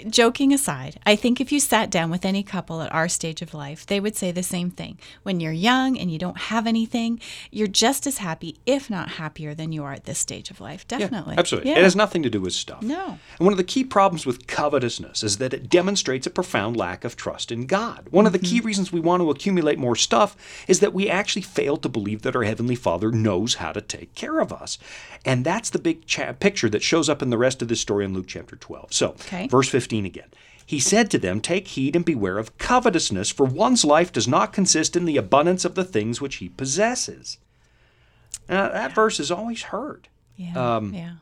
[0.08, 3.54] joking aside, I think if you sat down with any couple at our stage of
[3.54, 4.98] life, they would say the same thing.
[5.22, 7.20] When you're young and you don't have anything,
[7.50, 10.86] you're just as happy, if not happier, than you are at this stage of life.
[10.88, 11.36] Definitely.
[11.38, 11.70] Absolutely.
[11.70, 11.78] Yeah.
[11.78, 12.82] It has nothing to do with stuff.
[12.82, 13.18] No.
[13.38, 17.04] And one of the key problems with covetousness is that it demonstrates a profound lack
[17.04, 18.06] of trust in God.
[18.10, 18.46] One of the Mm-hmm.
[18.56, 20.36] key reasons we want to accumulate more stuff
[20.68, 24.14] is that we actually fail to believe that our Heavenly Father knows how to take
[24.14, 24.78] care of us.
[25.24, 28.04] And that's the big cha- picture that shows up in the rest of this story
[28.04, 28.92] in Luke chapter 12.
[28.92, 29.48] So, Okay.
[29.48, 30.28] verse 15 again.
[30.64, 34.52] He said to them, Take heed and beware of covetousness, for one's life does not
[34.52, 37.38] consist in the abundance of the things which he possesses.
[38.48, 40.08] Now, that verse is always hurt.
[40.36, 40.76] Yeah.
[40.76, 41.12] Um, yeah.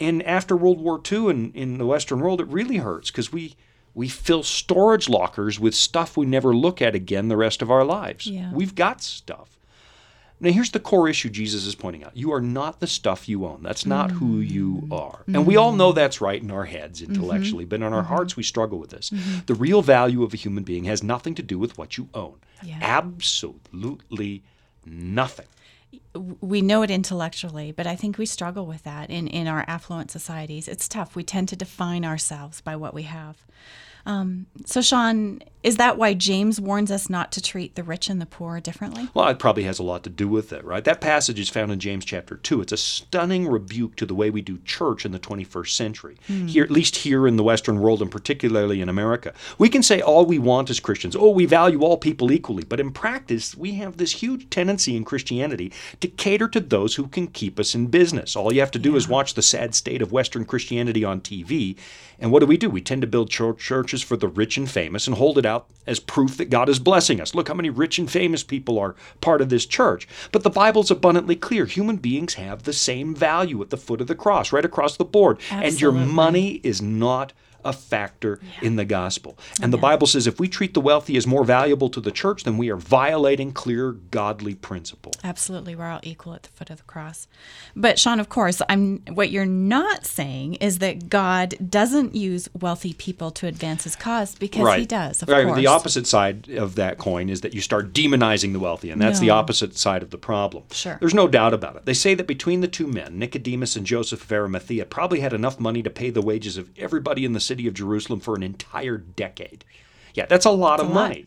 [0.00, 3.54] and after World War II in, in the Western world, it really hurts because we
[3.94, 7.84] we fill storage lockers with stuff we never look at again the rest of our
[7.84, 8.26] lives.
[8.26, 8.50] Yeah.
[8.52, 9.56] We've got stuff.
[10.44, 12.14] Now here's the core issue Jesus is pointing out.
[12.14, 13.62] You are not the stuff you own.
[13.62, 14.54] That's not who mm-hmm.
[14.54, 15.24] you are.
[15.26, 15.78] And we all mm-hmm.
[15.78, 17.14] know that's right in our heads mm-hmm.
[17.14, 19.10] intellectually, but in our hearts we struggle with this.
[19.46, 22.36] The real value of a human being has nothing to do with what you own.
[22.62, 22.78] Yeah.
[22.82, 24.42] Absolutely
[24.84, 25.46] nothing.
[26.42, 30.10] we know it intellectually, but I think we struggle with that in, in our affluent
[30.10, 30.68] societies.
[30.68, 31.16] It's tough.
[31.16, 33.46] We tend to define ourselves by what we have.
[34.06, 38.20] Um, so, Shawn, is that why James warns us not to treat the rich and
[38.20, 39.08] the poor differently?
[39.14, 40.84] Well, it probably has a lot to do with it, right?
[40.84, 42.60] That passage is found in James chapter 2.
[42.60, 46.16] It's a stunning rebuke to the way we do church in the 21st century.
[46.26, 46.48] Hmm.
[46.48, 49.32] Here, at least here in the Western world and particularly in America.
[49.56, 52.78] We can say all we want as Christians, oh, we value all people equally, but
[52.78, 57.26] in practice, we have this huge tendency in Christianity to cater to those who can
[57.26, 58.36] keep us in business.
[58.36, 61.78] All you have to do is watch the sad state of Western Christianity on TV,
[62.18, 62.70] and what do we do?
[62.70, 65.53] We tend to build chur- churches for the rich and famous and hold it out
[65.86, 67.34] as proof that God is blessing us.
[67.34, 70.08] Look how many rich and famous people are part of this church.
[70.32, 71.66] But the Bible's abundantly clear.
[71.66, 75.04] Human beings have the same value at the foot of the cross, right across the
[75.04, 75.38] board.
[75.50, 77.32] And your money is not
[77.64, 79.38] a factor in the gospel.
[79.60, 82.44] And the Bible says if we treat the wealthy as more valuable to the church,
[82.44, 85.12] then we are violating clear godly principle.
[85.22, 87.26] Absolutely, we're all equal at the foot of the cross.
[87.74, 92.92] But Shawn, of course, I'm what you're not saying is that God doesn't use wealthy
[92.94, 95.44] people to advance his cause because he does, of right.
[95.44, 95.56] course.
[95.56, 99.20] The opposite side of that coin is that you start demonizing the wealthy, and that's
[99.20, 100.64] the opposite side of the problem.
[100.70, 100.96] Sure.
[101.00, 101.84] There's no doubt about it.
[101.84, 105.60] They say that between the two men, Nicodemus and Joseph of Arimathea, probably had enough
[105.60, 108.98] money to pay the wages of everybody in the city of Jerusalem for an entire
[108.98, 109.64] decade.
[110.14, 110.94] Yeah, that's a lot of a lot.
[110.94, 111.26] money.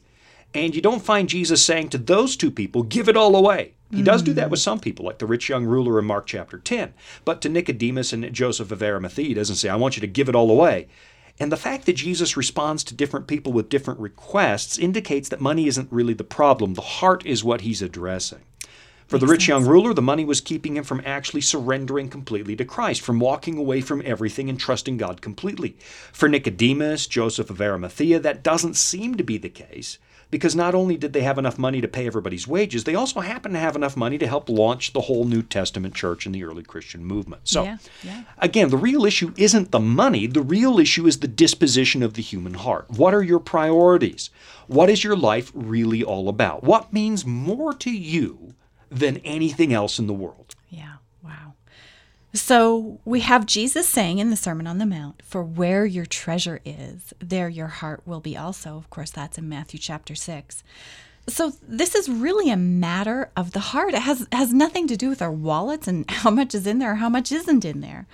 [0.54, 3.74] And you don't find Jesus saying to those two people, give it all away.
[3.92, 4.52] He does do that mm.
[4.52, 6.94] with some people, like the rich young ruler in Mark chapter 10.
[7.24, 10.28] But to Nicodemus and Joseph of Arimathea, he doesn't say, I want you to give
[10.28, 10.88] it all away.
[11.40, 15.68] And the fact that Jesus responds to different people with different requests indicates that money
[15.68, 16.74] isn't really the problem.
[16.74, 18.42] The heart is what he's addressing.
[19.08, 22.66] For the rich young ruler, the money was keeping him from actually surrendering completely to
[22.66, 25.78] Christ, from walking away from everything and trusting God completely.
[26.12, 29.98] For Nicodemus, Joseph of Arimathea, that doesn't seem to be the case,
[30.30, 33.54] because not only did they have enough money to pay everybody's wages, they also happened
[33.54, 36.64] to have enough money to help launch the whole New Testament church in the early
[36.64, 37.44] Christian movement.
[37.46, 38.24] So, Yeah, yeah.
[38.40, 42.22] again, the real issue isn't the money, the real issue is the disposition of the
[42.22, 42.90] human heart.
[42.90, 44.32] What are your priorities?
[44.68, 46.66] What is your life really all about?
[46.66, 48.54] What means more to you
[48.90, 50.56] than anything else in the world?
[50.70, 51.54] Yeah, wow.
[52.34, 56.62] So we have Jesus saying in the Sermon on the Mount, For where your treasure
[56.66, 58.78] is, there your heart will be also.
[58.78, 60.64] Of course, that's in Matthew chapter 6.
[61.30, 63.94] So this is really a matter of the heart.
[63.94, 66.92] It has has nothing to do with our wallets and how much is in there
[66.92, 68.08] or how much isn't in there.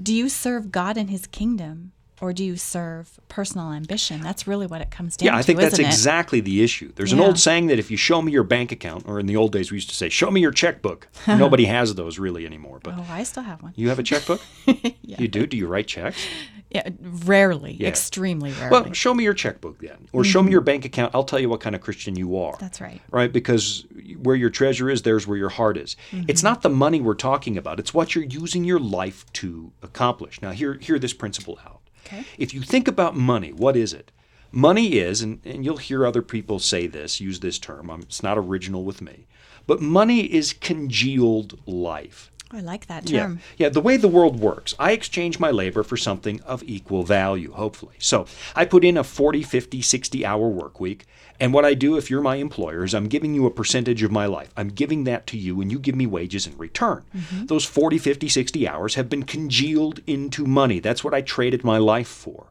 [0.00, 1.92] Do you serve God and his kingdom
[2.24, 4.22] or do you serve personal ambition?
[4.22, 5.32] That's really what it comes down to.
[5.32, 5.88] Yeah, I think that's isn't it?
[5.88, 6.90] exactly the issue.
[6.94, 9.36] There's an old saying that if you show me your bank account, or in the
[9.36, 11.08] old days we used to say, show me your checkbook.
[11.26, 12.80] Nobody has those really anymore.
[12.82, 13.74] But Oh, I still have one.
[13.76, 14.40] you have a checkbook?
[15.02, 15.46] You do?
[15.46, 16.26] Do you write checks?
[16.70, 17.86] Yeah, rarely, Yeah.
[17.86, 18.70] extremely rarely.
[18.70, 20.52] Well, show me your checkbook then, or show me mm-hmm.
[20.52, 21.14] your bank account.
[21.14, 22.56] I'll tell you what kind of Christian you are.
[22.58, 23.00] That's right.
[23.12, 23.32] Right?
[23.32, 23.86] Because
[24.20, 25.96] where your treasure is, there's where your heart is.
[26.10, 26.48] It's mm-hmm.
[26.48, 30.42] not the money we're talking about, it's what you're using your life to accomplish.
[30.42, 31.80] Now, hear, hear this principle out.
[32.06, 32.24] Okay.
[32.38, 34.10] If you think about money, what is it?
[34.52, 38.22] Money is, and, and you'll hear other people say this, use this term, um, it's
[38.22, 39.26] not original with me,
[39.66, 42.30] but money is congealed life.
[42.54, 43.20] I like that Yeah.
[43.20, 43.40] term.
[43.58, 47.52] Yeah, the way the world works, I exchange my labor for something of equal value,
[47.52, 47.96] hopefully.
[47.98, 51.04] So I put in a 40, 50, 60 hour work week.
[51.40, 54.12] And what I do if you're my employer is I'm giving you a percentage of
[54.12, 54.52] my life.
[54.56, 57.02] I'm giving that to you and you give me wages in return.
[57.16, 57.46] Mm-hmm.
[57.46, 60.78] Those 40, 50, 60 hours have been congealed into money.
[60.78, 62.46] That's what I traded my life for.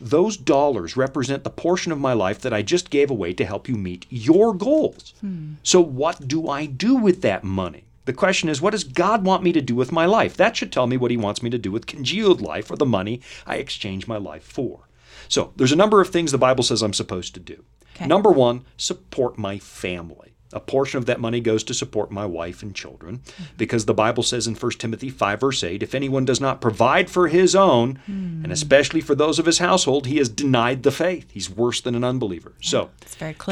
[0.00, 3.68] Those dollars represent the portion of my life that I just gave away to help
[3.68, 5.14] you meet your goals.
[5.20, 5.52] Hmm.
[5.62, 7.84] So, what do I do with that money?
[8.04, 10.36] The question is, what does God want me to do with my life?
[10.36, 12.86] That should tell me what He wants me to do with congealed life or the
[12.86, 14.88] money I exchange my life for.
[15.28, 17.64] So, there's a number of things the Bible says I'm supposed to do.
[17.96, 18.06] Okay.
[18.06, 20.33] Number one, support my family.
[20.54, 23.20] A portion of that money goes to support my wife and children
[23.58, 27.10] because the Bible says in 1 Timothy 5, verse 8, if anyone does not provide
[27.10, 31.30] for his own, and especially for those of his household, he has denied the faith.
[31.30, 32.52] He's worse than an unbeliever.
[32.60, 32.90] So.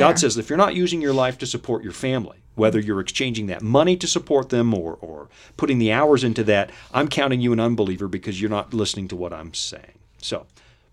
[0.03, 3.46] God says if you're not using your life to support your family, whether you're exchanging
[3.46, 7.53] that money to support them or, or putting the hours into that, I'm counting you
[7.53, 9.98] an unbeliever because you're not listening to what I'm saying.
[10.18, 10.46] So,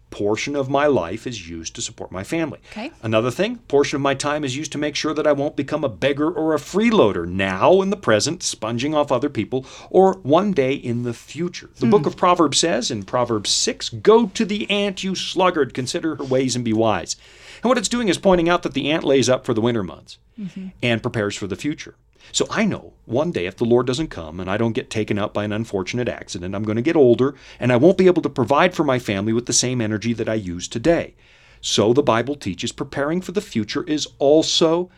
[0.10, 2.60] portion of my life is used to support my family.
[2.72, 2.92] Okay.
[3.02, 5.84] Another thing, portion of my time is used to make sure that I won't become
[5.84, 10.52] a beggar or a freeloader now in the present, sponging off other people, or one
[10.52, 11.70] day in the future.
[11.80, 12.08] The book hmm.
[12.08, 16.56] of Proverbs says in Proverbs 6 Go to the ant, you sluggard, consider her ways
[16.56, 17.16] and be wise.
[17.62, 19.84] And what it's doing is pointing out that the ant lays up for the winter
[19.84, 20.68] months mm-hmm.
[20.82, 21.96] and prepares for the future.
[22.32, 25.18] So I know one day if the Lord doesn't come and I don't get taken
[25.18, 28.22] out by an unfortunate accident, I'm going to get older and I won't be able
[28.22, 31.16] to provide for my family with the same energy that I use today.
[31.62, 34.90] So the Bible teaches preparing for the future is also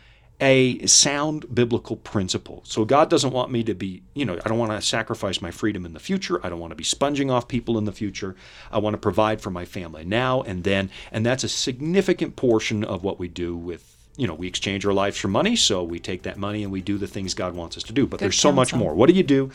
[0.41, 2.63] a sound biblical principle.
[2.65, 5.51] So God doesn't want me to be, you know, I don't want to sacrifice my
[5.51, 6.43] freedom in the future.
[6.43, 8.35] I don't want to be sponging off people in the future.
[8.71, 10.89] I want to provide for my family now and then.
[11.11, 14.93] And that's a significant portion of what we do with you know, we exchange our
[14.93, 17.77] lives for money, so we take that money and we do the things God wants
[17.77, 18.05] us to do.
[18.05, 18.93] But Good there's so much more.
[18.93, 19.51] What do you do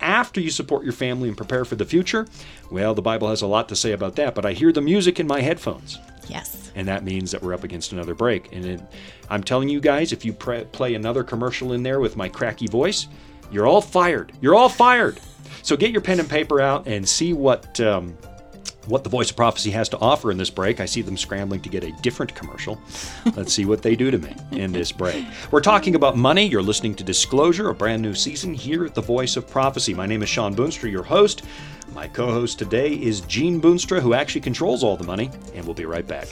[0.00, 2.26] after you support your family and prepare for the future?
[2.70, 5.20] Well, the Bible has a lot to say about that, but I hear the music
[5.20, 5.98] in my headphones
[6.28, 6.70] Yes.
[6.74, 8.52] and that means that we're up against another break.
[8.52, 8.80] And it,
[9.28, 12.66] I'm telling you guys, if you pre- play another commercial in there with my cracky
[12.66, 13.06] voice,
[13.52, 14.32] you're all fired.
[14.40, 15.20] You're all fired.
[15.62, 18.16] So get your pen and paper out and see what um,
[18.86, 20.80] what the voice of prophecy has to offer in this break.
[20.80, 22.80] I see them scrambling to get a different commercial.
[23.36, 25.24] Let's see what they do to me in this break.
[25.50, 26.46] We're talking about money.
[26.46, 29.94] You're listening to Disclosure, a brand new season here at the Voice of Prophecy.
[29.94, 31.42] My name is Shawn Boonstra, your host.
[31.94, 35.86] My co-host today is Jean Boonstra, who actually controls all the money, and we'll be
[35.86, 36.28] right back.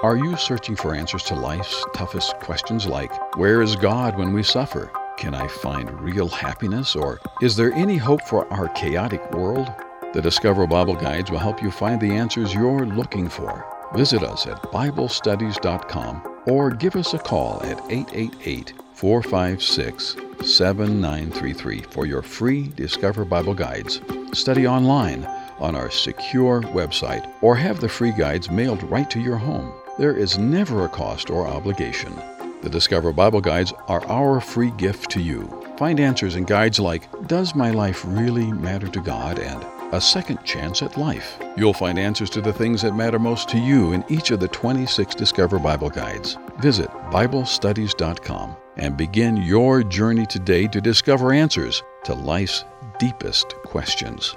[0.00, 4.44] Are you searching for answers to life's toughest questions like, Where is God when we
[4.44, 4.92] suffer?
[5.16, 6.94] Can I find real happiness?
[6.94, 9.68] Or is there any hope for our chaotic world?
[10.12, 13.66] The Discover Bible Guides will help you find the answers you're looking for.
[13.92, 20.16] Visit us at BibleStudies.com or give us a call at 888 456
[20.48, 24.00] 7933 for your free Discover Bible Guides.
[24.32, 25.24] Study online
[25.58, 29.72] on our secure website or have the free guides mailed right to your home.
[29.98, 32.14] There is never a cost or obligation.
[32.62, 35.48] The Discover Bible Guides are our free gift to you.
[35.76, 39.40] Find answers in guides like Does My Life Really Matter to God?
[39.40, 41.40] and A Second Chance at Life.
[41.56, 44.46] You'll find answers to the things that matter most to you in each of the
[44.46, 46.38] 26 Discover Bible Guides.
[46.60, 52.64] Visit BibleStudies.com and begin your journey today to discover answers to life's
[53.00, 54.32] deepest questions.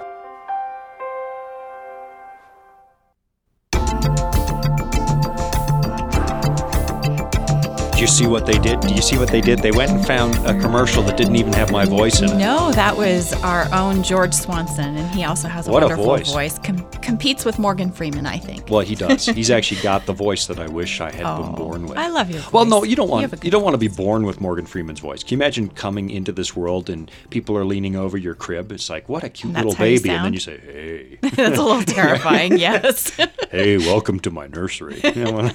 [8.02, 8.80] You see what they did?
[8.80, 9.60] Do you see what they did?
[9.60, 12.36] They went and found a commercial that didn't even have my voice in it.
[12.36, 16.16] No, that was our own George Swanson, and he also has a What a wonderful
[16.32, 16.58] voice.
[16.58, 18.68] Com- competes with Morgan Freeman, I think.
[18.68, 19.26] Well, he does.
[19.38, 21.96] He's actually got the voice that I wish I had been Oh, born with.
[21.96, 22.40] I love you.
[22.50, 24.98] Well, no, you don't want a you, don't want to be born with Morgan Freeman's
[24.98, 25.22] voice.
[25.22, 28.72] Can you imagine coming into this world and people are leaning over your crib?
[28.72, 31.82] It's like, what a cute little baby, and then you say, "Hey, That's a little
[31.94, 33.10] terrifying, yes.
[33.52, 35.52] hey, welcome to my nursery." You no.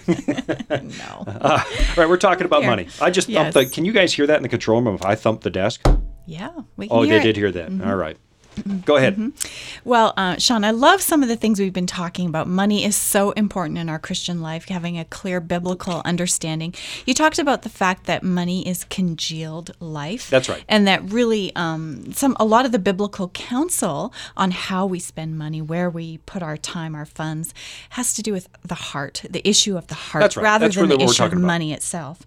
[1.42, 1.58] All
[1.98, 2.70] right, we're talking about Here.
[2.70, 2.88] money.
[3.02, 3.54] I just Yes.
[3.54, 3.74] thumped the.
[3.74, 4.96] Can you guys hear that in the control room?
[4.96, 5.82] If I thump the desk?
[6.26, 7.24] Yeah, we can Oh, they it.
[7.24, 7.70] did hear that.
[7.70, 7.88] Mm-hmm.
[7.90, 8.18] All right,
[8.86, 9.32] go ahead.
[9.84, 12.48] Well, uh, Shawn, I love some of the things we've been talking about.
[12.48, 16.74] Money is so important in our Christian life, having a clear biblical understanding.
[17.06, 20.30] You talked about the fact that money is congealed life.
[20.30, 20.64] That's right.
[20.68, 25.38] And that really, um, some a lot of the biblical counsel on how we spend
[25.38, 27.54] money, where we put our time, our funds,
[27.92, 30.44] has to do with the heart, the issue of the heart, right.
[30.44, 31.42] rather That's than really the issue of about.
[31.42, 32.22] money itself.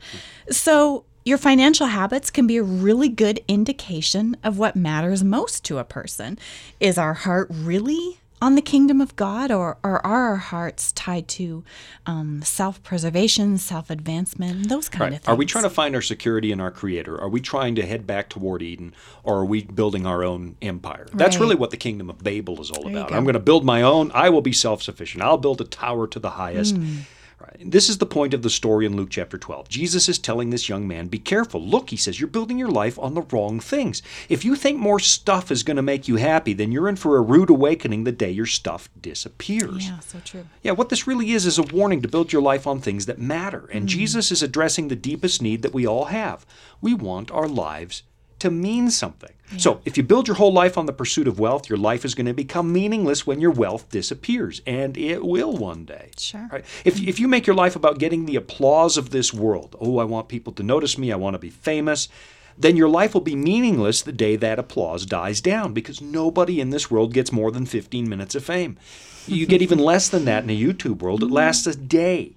[0.50, 1.04] So.
[1.24, 5.84] Your financial habits can be a really good indication of what matters most to a
[5.84, 6.38] person.
[6.80, 11.28] Is our heart really on the kingdom of God, or, or are our hearts tied
[11.28, 11.62] to
[12.06, 15.12] um, self preservation, self advancement, those kind Right.
[15.12, 15.28] of things?
[15.28, 17.20] Are we trying to find our security in our Creator?
[17.20, 21.06] Are we trying to head back toward Eden, or are we building our own empire?
[21.12, 23.10] That's really what the kingdom of Babel is all you about.
[23.10, 23.14] go.
[23.14, 24.10] I'm going to build my own.
[24.14, 25.22] I will be self-sufficient.
[25.22, 26.76] I'll build a tower to the highest.
[26.76, 27.00] Hmm.
[27.40, 27.70] Right.
[27.70, 29.66] This is the point of the story in Luke chapter 12.
[29.68, 31.62] Jesus is telling this young man, Be careful.
[31.62, 34.02] Look, he says, you're building your life on the wrong things.
[34.28, 37.16] If you think more stuff is going to make you happy, then you're in for
[37.16, 39.88] a rude awakening the day your stuff disappears.
[39.88, 40.46] Yeah, so true.
[40.62, 43.18] Yeah, what this really is is a warning to build your life on things that
[43.18, 43.66] matter.
[43.72, 43.98] And mm-hmm.
[43.98, 46.44] Jesus is addressing the deepest need that we all have.
[46.82, 48.02] We want our lives
[48.40, 49.30] to mean something.
[49.56, 52.14] So, if you build your whole life on the pursuit of wealth, your life is
[52.14, 56.10] going to become meaningless when your wealth disappears, and it will one day.
[56.16, 56.48] Sure.
[56.52, 56.64] Right?
[56.84, 60.04] If, if you make your life about getting the applause of this world, oh, I
[60.04, 62.08] want people to notice me, I want to be famous,
[62.56, 66.70] then your life will be meaningless the day that applause dies down because nobody in
[66.70, 68.78] this world gets more than 15 minutes of fame.
[69.26, 71.22] You get even less than that in a YouTube world.
[71.22, 71.34] It mm-hmm.
[71.34, 72.34] lasts a day.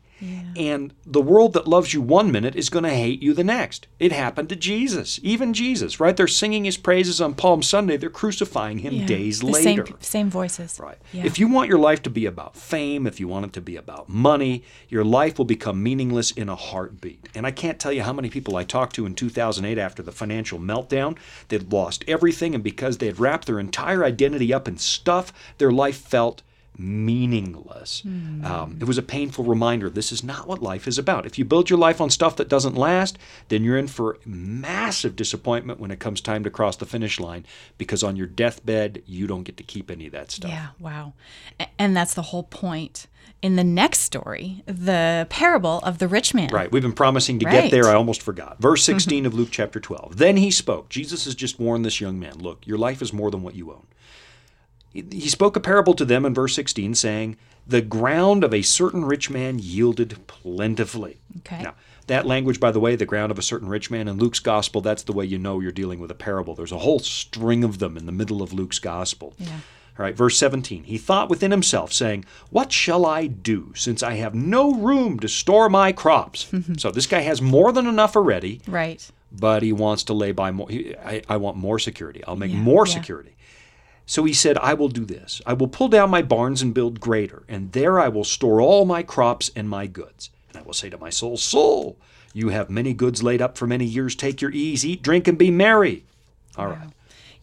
[0.56, 3.88] And the world that loves you one minute is going to hate you the next.
[4.00, 6.16] It happened to Jesus, even Jesus, right?
[6.16, 7.98] They're singing his praises on Palm Sunday.
[7.98, 9.06] They're crucifying him Yeah.
[9.06, 9.86] days the later.
[9.86, 10.80] Same, same voices.
[10.80, 10.98] Right.
[11.12, 11.26] Yeah.
[11.26, 13.76] If you want your life to be about fame, if you want it to be
[13.76, 17.30] about money, your life will become meaningless in a heartbeat.
[17.34, 20.12] And I can't tell you how many people I talked to in 2008 after the
[20.12, 21.18] financial meltdown.
[21.48, 25.72] They'd lost everything, and because they had wrapped their entire identity up in stuff, their
[25.72, 26.44] life felt
[26.78, 28.02] meaningless.
[28.02, 28.46] Hmm.
[28.46, 31.26] Um, it was a painful reminder this is not what life is about.
[31.26, 33.18] If you build your life on stuff that doesn't last,
[33.50, 37.46] then you're in for massive disappointment when it comes time to cross the finish line
[37.78, 40.52] because on your deathbed, you don't get to keep any of that stuff.
[40.52, 41.14] Yeah, wow.
[41.78, 43.08] And that's the whole point.
[43.42, 46.50] In the next story, the parable of the rich man.
[46.50, 46.72] Right.
[46.72, 47.86] We've been promising to get there.
[47.86, 48.60] I almost forgot.
[48.62, 50.18] Verse 16 of Luke chapter 12.
[50.18, 50.88] Then he spoke.
[50.90, 53.72] Jesus has just warned this young man look, your life is more than what you
[53.72, 53.86] own.
[54.94, 57.36] He- spoke a parable to them in verse 16, saying,
[57.68, 61.20] The ground of a certain rich man yielded plentifully.
[61.40, 61.64] Okay.
[61.64, 61.74] Now,
[62.08, 64.82] that language, by the way, the ground of a certain rich man, in Luke's gospel,
[64.82, 66.54] that's the way you know you're dealing with a parable.
[66.54, 69.34] There's a whole string of them in the middle of Luke's gospel.
[69.40, 69.60] Yeah.
[69.98, 70.84] All right, verse 17.
[70.86, 75.28] He thought within himself, saying, What shall I do, since I have no room to
[75.28, 76.52] store my crops?
[76.78, 79.08] so this guy has more than enough already, Right.
[79.32, 80.68] but he wants to lay by more.
[80.70, 82.24] he- I, I want more security.
[82.28, 82.94] I'll make Yeah, more yeah.
[82.94, 83.36] security.
[84.06, 85.42] So he said, I will do this.
[85.46, 88.86] I will pull down my barns and build greater, and there I will store all
[88.86, 90.30] my crops and my goods.
[90.50, 91.98] And I will say to my soul, Soul,
[92.34, 94.16] you have many goods laid up for many years.
[94.16, 96.06] Take your ease, eat, drink, and be merry.
[96.58, 96.90] All right.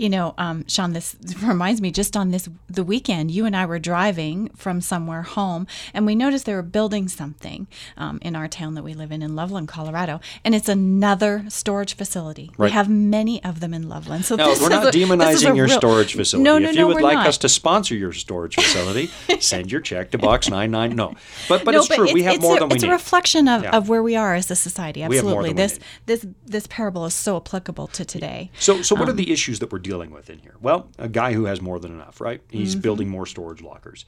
[0.00, 3.66] You know, um, Shawn, this reminds me just on this the weekend, you and I
[3.66, 7.66] were driving from somewhere home, and we noticed they were building something
[7.98, 11.94] um, in our town that we live in, in Loveland, Colorado, and it's another storage
[11.94, 12.50] facility.
[12.56, 12.68] Right.
[12.68, 14.24] We have many of them in Loveland.
[14.24, 16.44] So No, we're not a- demonizing your real- storage facility.
[16.44, 17.26] No, no, if no, you would we're like not.
[17.26, 20.96] us to sponsor your storage facility, send your check to Box 99.
[20.96, 21.14] No.
[21.46, 22.10] But but no, it's true.
[22.14, 22.88] we have more a, than we it's need.
[22.88, 23.76] a reflection of, Yeah.
[23.76, 25.06] of where we are as a society.
[25.06, 25.52] We have more Absolutely.
[25.62, 28.50] This this this parable is so applicable to today.
[28.58, 30.56] So, so what Um, are the issues that we're dealing with in here?
[30.60, 32.40] Well, a guy who has more than enough, right?
[32.48, 32.80] He's Mm-hmm.
[32.82, 34.04] building more storage lockers.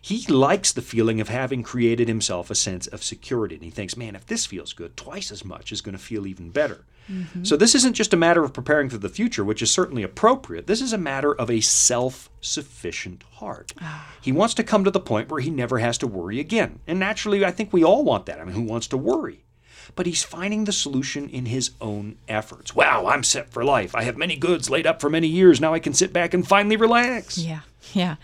[0.00, 3.56] He likes the feeling of having created himself a sense of security.
[3.56, 6.26] And he thinks, man, if this feels good, twice as much is going to feel
[6.26, 6.84] even better.
[7.10, 7.44] Mm-hmm.
[7.44, 10.66] So, this isn't just a matter of preparing for the future, which is certainly appropriate.
[10.66, 13.72] This is a matter of a self sufficient heart.
[13.80, 14.12] Ah.
[14.20, 16.80] He wants to come to the point where he never has to worry again.
[16.86, 18.40] And naturally, I think we all want that.
[18.40, 19.44] I mean, who wants to worry?
[19.96, 22.76] But he's finding the solution in his own efforts.
[22.76, 23.94] Wow, I'm set for life.
[23.94, 25.60] I have many goods laid up for many years.
[25.60, 27.38] Now I can sit back and finally relax.
[27.38, 27.60] Yeah,
[27.92, 28.16] yeah.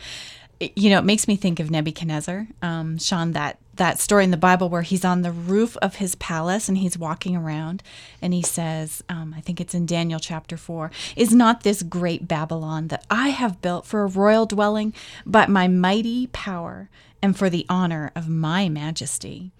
[0.76, 3.32] You know, it makes me think of Nebuchadnezzar, um, Shawn.
[3.32, 6.78] That that story in the Bible where he's on the roof of his palace and
[6.78, 7.82] he's walking around
[8.20, 12.28] and he says, um, I think it's in Daniel chapter 4, is not this great
[12.28, 14.92] Babylon that I have built for a royal dwelling,
[15.24, 16.90] but my mighty power
[17.22, 19.52] and for the honor of my majesty?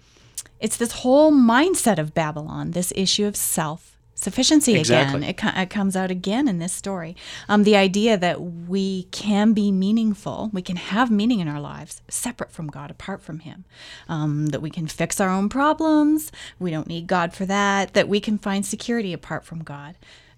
[0.59, 5.17] It's this whole mindset of Babylon, this issue of self sufficiency Exactly.
[5.17, 5.29] again.
[5.29, 7.15] It, co- it comes out again in this story.
[7.49, 12.01] Um, the idea that we can be meaningful, we can have meaning in our lives
[12.07, 13.65] separate from God, apart from Him.
[14.07, 16.31] Um, that we can fix our own problems.
[16.59, 17.93] We don't need God for that.
[17.93, 19.95] That we can find security apart from God.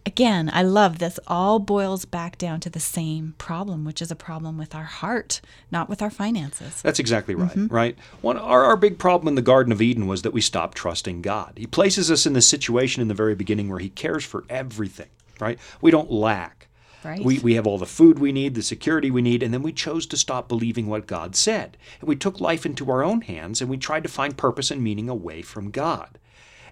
[0.07, 4.15] Again, I love this all boils back down to the same problem, which is a
[4.15, 5.41] problem with our heart,
[5.71, 6.79] not with our finances.
[6.83, 7.73] That's exactly right, mm-hmm.
[7.73, 7.97] right?
[8.21, 11.23] One our, our big problem in the Garden of Eden was that we stopped trusting
[11.23, 11.53] God.
[11.57, 15.09] He places us in this situation in the very beginning where he cares for everything,
[15.39, 15.57] right?
[15.81, 16.67] We don't lack.
[17.03, 17.23] Right.
[17.23, 19.71] We, we have all the food we need, the security we need, and then we
[19.71, 21.77] chose to stop believing what God said.
[21.99, 24.83] And we took life into our own hands and we tried to find purpose and
[24.83, 26.17] meaning away from God.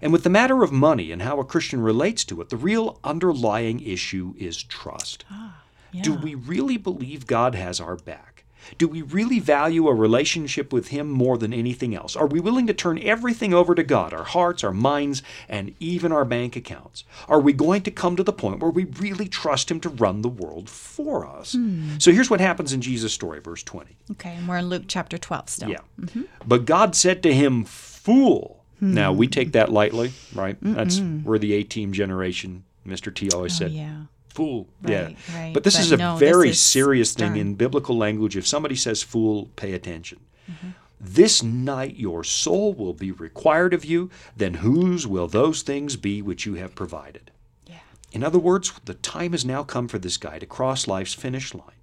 [0.04, 3.00] And with the matter of money and how a Christian relates to it, the real
[3.02, 5.24] underlying issue is trust.
[5.30, 5.62] Ah,
[6.02, 6.20] Do Yeah.
[6.20, 8.44] we really believe God has our back?
[8.78, 12.16] Do we really value a relationship with Him more than anything else?
[12.16, 16.12] Are we willing to turn everything over to God, our hearts, our minds, and even
[16.12, 17.04] our bank accounts?
[17.28, 20.20] Are we going to come to the point where we really trust Him to run
[20.22, 21.52] the world for us?
[21.52, 21.96] Hmm.
[21.98, 23.96] So here's what happens in Jesus' story, verse 20.
[24.12, 25.70] Okay, and we're in Luke chapter 12 still.
[25.70, 25.78] Yeah.
[26.00, 26.22] Mm-hmm.
[26.46, 28.63] But God said to him, Fool.
[28.92, 30.56] Now, we take that lightly, right?
[30.60, 32.64] That's we're the A team generation.
[32.86, 33.14] Mr.
[33.14, 34.02] T always Oh, said, yeah.
[34.28, 34.68] fool.
[34.82, 35.38] Right, yeah.
[35.38, 35.54] right.
[35.54, 38.36] But this But is a no, very is serious thing in biblical language.
[38.36, 40.20] If somebody says fool, pay attention.
[40.50, 40.68] Mm-hmm.
[41.00, 46.20] This night your soul will be required of you, then whose will those things be
[46.22, 47.30] which you have provided?
[47.66, 47.76] Yeah.
[48.12, 51.54] In other words, the time has now come for this guy to cross life's finish
[51.54, 51.80] line.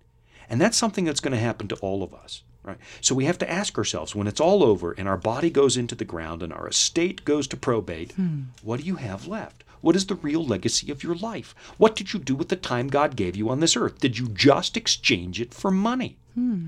[0.49, 2.43] And that's something that's going to happen to all of us.
[2.63, 2.77] Right?
[3.01, 5.95] So we have to ask ourselves when it's all over and our body goes into
[5.95, 8.41] the ground and our estate goes to probate, hmm.
[8.61, 9.63] what do you have left?
[9.81, 11.55] What is the real legacy of your life?
[11.77, 13.99] What did you do with the time God gave you on this earth?
[13.99, 16.17] Did you just exchange it for money?
[16.35, 16.67] Hmm.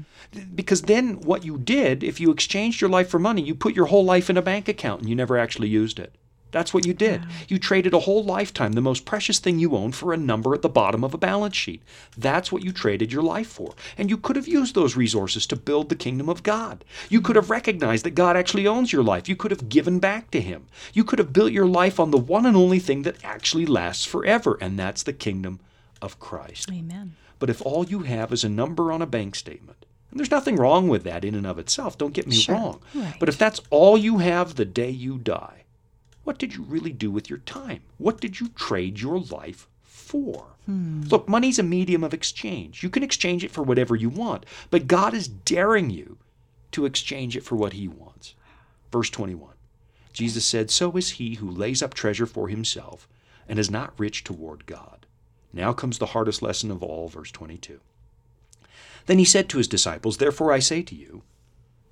[0.55, 3.85] Because then what you did, if you exchanged your life for money, you put your
[3.85, 6.15] whole life in a bank account and you never actually used it.
[6.53, 7.23] That's what you did.
[7.49, 10.61] You traded a whole lifetime, the most precious thing you own, for a number at
[10.61, 11.81] the bottom of a balance sheet.
[12.17, 13.73] That's what you traded your life for.
[13.97, 16.85] And you could have used those resources to build the kingdom of God.
[17.09, 19.27] You could have recognized that God actually owns your life.
[19.27, 20.67] You could have given back to Him.
[20.93, 24.05] You could have built your life on the one and only thing that actually lasts
[24.05, 25.59] forever, and that's the kingdom
[26.01, 26.69] of Christ.
[26.71, 27.15] Amen.
[27.39, 30.57] But if all you have is a number on a bank statement, and there's nothing
[30.57, 32.79] wrong with that in and of itself, don't get me Sure, wrong.
[32.93, 33.15] right.
[33.19, 35.62] But if that's all you have the day you die,
[36.23, 37.81] what did you really do with your time?
[37.97, 40.45] What did you trade your life for?
[40.65, 41.03] Hmm.
[41.03, 42.83] Look, money's a medium of exchange.
[42.83, 46.17] You can exchange it for whatever you want, but God is daring you
[46.71, 48.35] to exchange it for what He wants.
[48.91, 49.53] Verse 21
[50.13, 53.09] Jesus said, So is he who lays up treasure for himself
[53.49, 55.05] and is not rich toward God.
[55.51, 57.79] Now comes the hardest lesson of all, verse 22.
[59.07, 61.23] Then he said to his disciples, Therefore I say to you,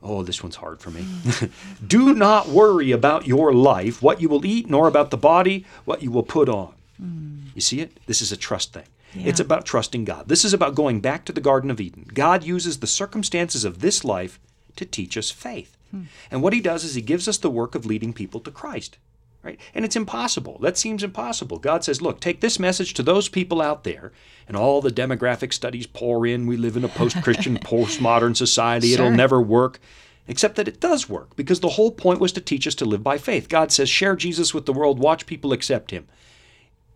[0.03, 1.05] Oh, this one's hard for me.
[1.87, 6.01] Do not worry about your life, what you will eat, nor about the body, what
[6.01, 6.73] you will put on.
[7.01, 7.41] Mm.
[7.53, 7.99] You see it?
[8.07, 8.85] This is a trust thing.
[9.13, 10.27] It's about trusting God.
[10.27, 12.09] This is about going back to the Garden of Eden.
[12.13, 14.39] God uses the circumstances of this life
[14.77, 15.75] to teach us faith.
[15.91, 16.03] Hmm.
[16.29, 18.97] And what he does is he gives us the work of leading people to Christ.
[19.43, 19.59] Right?
[19.73, 20.59] And it's impossible.
[20.59, 21.57] That seems impossible.
[21.57, 24.11] God says, look, take this message to those people out there,
[24.47, 26.45] and all the demographic studies pour in.
[26.45, 28.93] We live in a post Christian, postmodern society.
[28.93, 29.79] It'll never work.
[30.27, 33.03] Except that it does work, because the whole point was to teach us to live
[33.03, 33.49] by faith.
[33.49, 36.07] God says, share Jesus with the world, watch people accept him.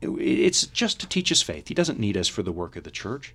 [0.01, 1.67] It's just to teach us faith.
[1.67, 3.33] He doesn't need us for the work of the church,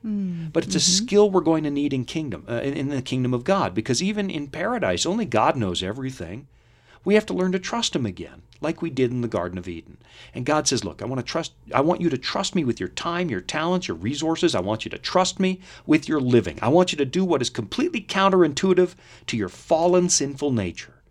[0.52, 3.34] but it's a skill we're going to need in kingdom, uh, in, in the kingdom
[3.34, 3.74] of God.
[3.74, 6.46] Because even in paradise, only God knows everything.
[7.04, 9.68] We have to learn to trust Him again, like we did in the Garden of
[9.68, 9.96] Eden.
[10.34, 11.52] And God says, "Look, I want to trust.
[11.74, 14.54] I want you to trust me with your time, your talents, your resources.
[14.54, 16.58] I want you to trust me with your living.
[16.60, 18.94] I want you to do what is completely counterintuitive
[19.26, 21.02] to your fallen, sinful nature.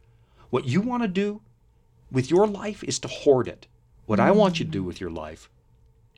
[0.49, 1.41] What you want to do
[2.11, 3.67] with your life is to hoard it.
[4.05, 4.87] What I want you to do mm.
[4.87, 5.49] with your life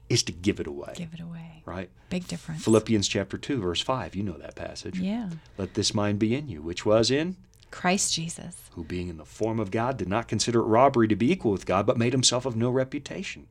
[0.08, 0.94] is to give it away.
[0.96, 1.64] Give it away.
[1.66, 1.90] Right?
[2.10, 2.64] Big difference.
[2.64, 5.00] Philippians chapter 2 verse 5, you know that passage.
[5.00, 5.30] Yeah.
[5.58, 7.38] Let this mind be in you, which was in
[7.72, 8.56] Christ Jesus.
[8.76, 11.52] who being in the form of God did not consider it robbery to be equal
[11.52, 13.48] with God, but made himself of no reputation.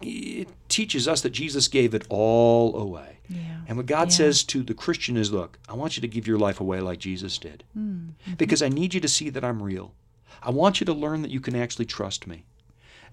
[0.00, 3.18] It teaches us that Jesus gave it all away.
[3.28, 3.60] Yeah.
[3.66, 4.16] And what God Yeah.
[4.16, 6.98] says to the Christian is, look, I want you to give your life away like
[6.98, 7.64] Jesus did.
[7.76, 8.34] Mm-hmm.
[8.34, 9.94] Because I need you to see that I'm real.
[10.42, 12.44] I want you to learn that you can actually trust me,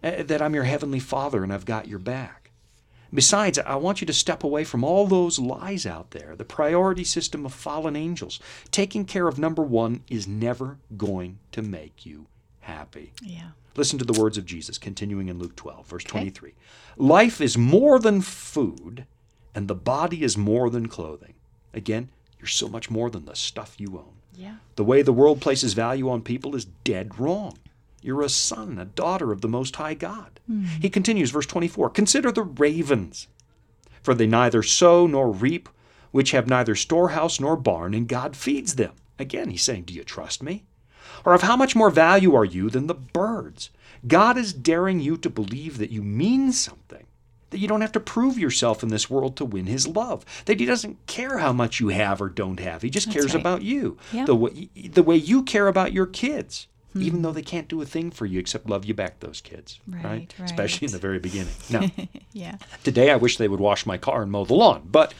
[0.03, 2.48] uh, that I'm your heavenly Father and I've got your back.
[3.13, 7.03] Besides, I want you to step away from all those lies out there, the priority
[7.03, 8.39] system of fallen angels.
[8.71, 12.27] Taking care of number one is never going to make you
[12.61, 13.13] happy.
[13.23, 13.49] Yeah.
[13.75, 16.53] Listen to the words of Jesus, continuing in Luke 12, verse 23.
[16.97, 19.05] Life is more than food,
[19.55, 21.33] and the body is more than clothing.
[21.73, 24.13] Again, you're so much more than the stuff you own.
[24.35, 24.55] Yeah.
[24.75, 27.57] The way the world places value on people is dead wrong.
[28.01, 30.39] You're a son, a daughter of the Most High God.
[30.47, 30.63] Hmm.
[30.81, 33.27] He continues, verse 24 Consider the ravens,
[34.01, 35.69] for they neither sow nor reap,
[36.11, 38.93] which have neither storehouse nor barn, and God feeds them.
[39.17, 40.63] Again, he's saying, Do you trust me?
[41.25, 43.69] Or of how much more value are you than the birds?
[44.07, 47.05] God is daring you to believe that you mean something,
[47.49, 50.59] that you don't have to prove yourself in this world to win his love, that
[50.61, 52.81] he doesn't care how much you have or don't have.
[52.81, 53.41] He just That's cares right.
[53.41, 54.23] about you, Yeah.
[54.25, 56.67] the, way, the way you care about your kids.
[56.93, 57.03] Hmm.
[57.03, 59.79] Even though they can't do a thing for you except love you back, those kids,
[59.87, 60.03] right?
[60.03, 61.53] Right, Especially in the very beginning.
[61.69, 61.87] Now,
[62.33, 62.57] Yeah.
[62.83, 64.87] Today, I wish they would wash my car and mow the lawn.
[64.91, 65.13] But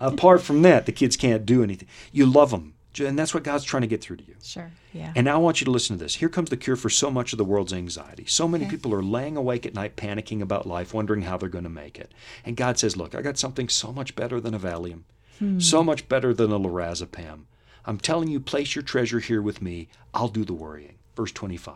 [0.00, 1.88] apart from that, the kids can't do anything.
[2.12, 2.74] You love them.
[2.98, 4.34] And that's what God's trying to get through to you.
[4.42, 4.70] Sure.
[4.92, 5.12] Yeah.
[5.14, 6.16] And now I want you to listen to this.
[6.16, 8.24] Here comes the cure for so much of the world's anxiety.
[8.26, 11.64] So many people are laying awake at night panicking about life, wondering how they're going
[11.64, 12.12] to make it.
[12.44, 15.02] And God says, Look, I got something so much better than a Valium,
[15.38, 15.60] hmm.
[15.60, 17.42] so much better than a lorazepam.
[17.86, 19.88] I'm telling you, place your treasure here with me.
[20.12, 20.96] I'll do the worrying.
[21.16, 21.74] Verse 25.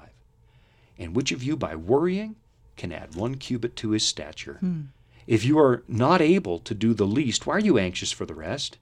[0.99, 2.37] And which of you, by worrying,
[2.77, 4.59] can add one cubit to his stature?
[4.61, 4.81] Hmm.
[5.27, 8.35] If you are not able to do the least, why are you anxious for the
[8.35, 8.79] rest?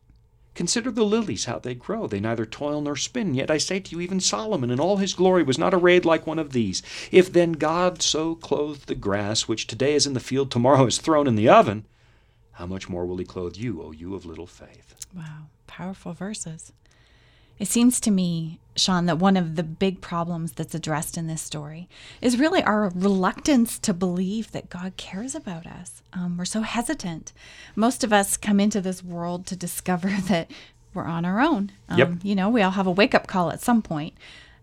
[0.54, 2.06] Consider the lilies, how they grow.
[2.06, 3.34] They neither toil nor spin.
[3.34, 6.26] Yet I say to you, even Solomon in all his glory was not arrayed like
[6.26, 6.82] one of these.
[7.10, 10.98] If then God so clothed the grass, which today is in the field, tomorrow is
[10.98, 11.86] thrown in the oven,
[12.52, 14.94] how much more will he clothe you, O you of little faith?
[15.14, 16.72] Wow, powerful verses.
[17.62, 21.40] It seems to me, Shawn, that one of the big problems that's addressed in this
[21.42, 21.88] story
[22.20, 26.02] is really our reluctance to believe that God cares about us.
[26.12, 27.32] Um, we're so hesitant.
[27.76, 30.50] Most of us come into this world to discover that
[30.92, 31.70] we're on our own.
[31.88, 32.10] Um, Yep.
[32.24, 34.14] You know, we all have a wake up call at some point.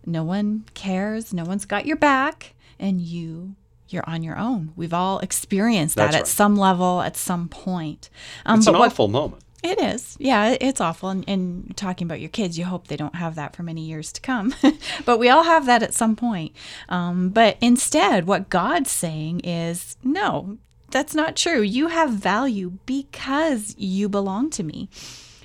[0.05, 3.55] No one cares, no one's got your back, and you.
[3.87, 4.73] You're on your own.
[4.75, 6.27] We've all experienced that That's at right.
[6.27, 8.09] some level, at some point.
[8.45, 9.41] Um, It's but an what- awful moment.
[9.61, 10.15] It is.
[10.19, 11.09] Yeah, it's awful.
[11.09, 14.11] And, and talking about your kids, you hope they don't have that for many years
[14.13, 14.53] to come.
[15.05, 16.53] but we all have that at some point.
[16.87, 20.57] Um, but instead, what God's saying is no,
[20.91, 21.61] that's not true.
[21.61, 24.89] You have value because you belong to me.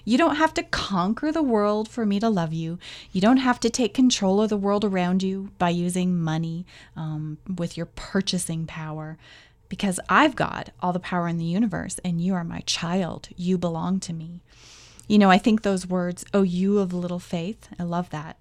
[0.04, 2.78] You don't have to conquer the world for me to love you.
[3.10, 7.38] You don't have to take control of the world around you by using money um,
[7.56, 9.16] with your purchasing power
[9.68, 13.28] because I've got all the power in the universe and you are my child.
[13.36, 14.42] You belong to me.
[15.06, 18.38] You know, I think those words, oh, you of little faith, I love that.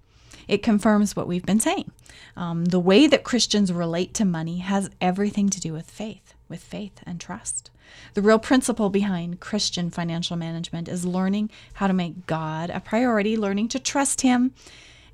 [0.48, 1.90] It confirms what we've been saying.
[2.36, 6.62] Um, the way that Christians relate to money has everything to do with faith, with
[6.62, 7.70] faith and trust.
[8.14, 13.36] The real principle behind Christian financial management is learning how to make God a priority,
[13.36, 14.52] learning to trust Him,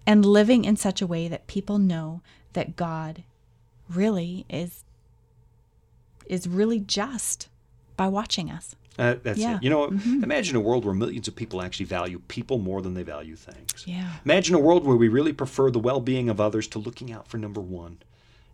[0.06, 3.22] and living in such a way that people know that God
[3.88, 4.84] really is
[6.30, 7.48] is really just
[7.96, 8.76] by watching us.
[8.98, 9.48] Uh, that's Yeah.
[9.48, 9.56] Mm-hmm.
[9.56, 9.62] it.
[9.64, 9.84] You know,
[10.22, 13.84] imagine a world where millions of people actually value people more than they value things.
[13.86, 14.08] Yeah.
[14.24, 17.28] Imagine a world where we really prefer the well being of others to looking out
[17.28, 17.98] for number one.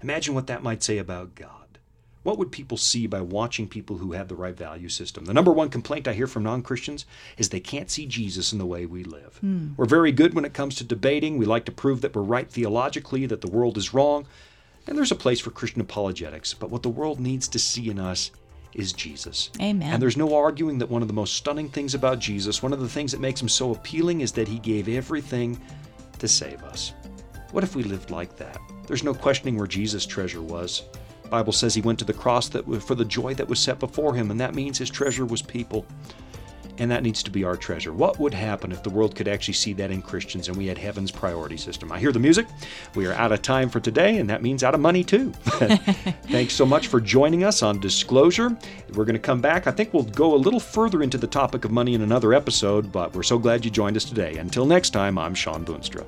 [0.02, 1.78] Imagine what that might say about God.
[2.22, 5.26] What would people see by watching people who have the right value system?
[5.26, 7.06] The number one complaint I hear from non Christians
[7.38, 9.38] is they can't see Jesus in the way we live.
[9.76, 11.38] We're very good when it comes to debating.
[11.38, 14.26] We like to prove that we're right theologically, that the world is wrong.
[14.86, 16.54] And there's a place for Christian apologetics.
[16.54, 18.30] But what the world needs to see in us
[18.74, 19.50] is Jesus.
[19.60, 19.92] Amen.
[19.92, 22.80] And there's no arguing that one of the most stunning things about Jesus, one of
[22.80, 25.60] the things that makes him so appealing, is that he gave everything
[26.18, 26.92] to save us.
[27.52, 28.58] What if we lived like that?
[28.86, 30.82] There's no questioning where Jesus' treasure was.
[31.22, 33.80] The Bible says he went to the cross that for the joy that was set
[33.80, 35.86] before him, and that means his treasure was people.
[36.78, 37.92] And that needs to be our treasure.
[37.92, 40.78] What would happen if the world could actually see that in Christians and we had
[40.78, 41.90] heaven's priority system?
[41.90, 42.46] I hear the music.
[42.94, 45.30] We are out of time for today, and that means out of money too.
[46.30, 48.56] Thanks so much for joining us on Disclosure.
[48.94, 49.66] We're going to come back.
[49.66, 52.92] I think we'll go a little further into the topic of money in another episode,
[52.92, 54.36] but we're so glad you joined us today.
[54.36, 56.04] Until next time, I'm Shawn Boonstra.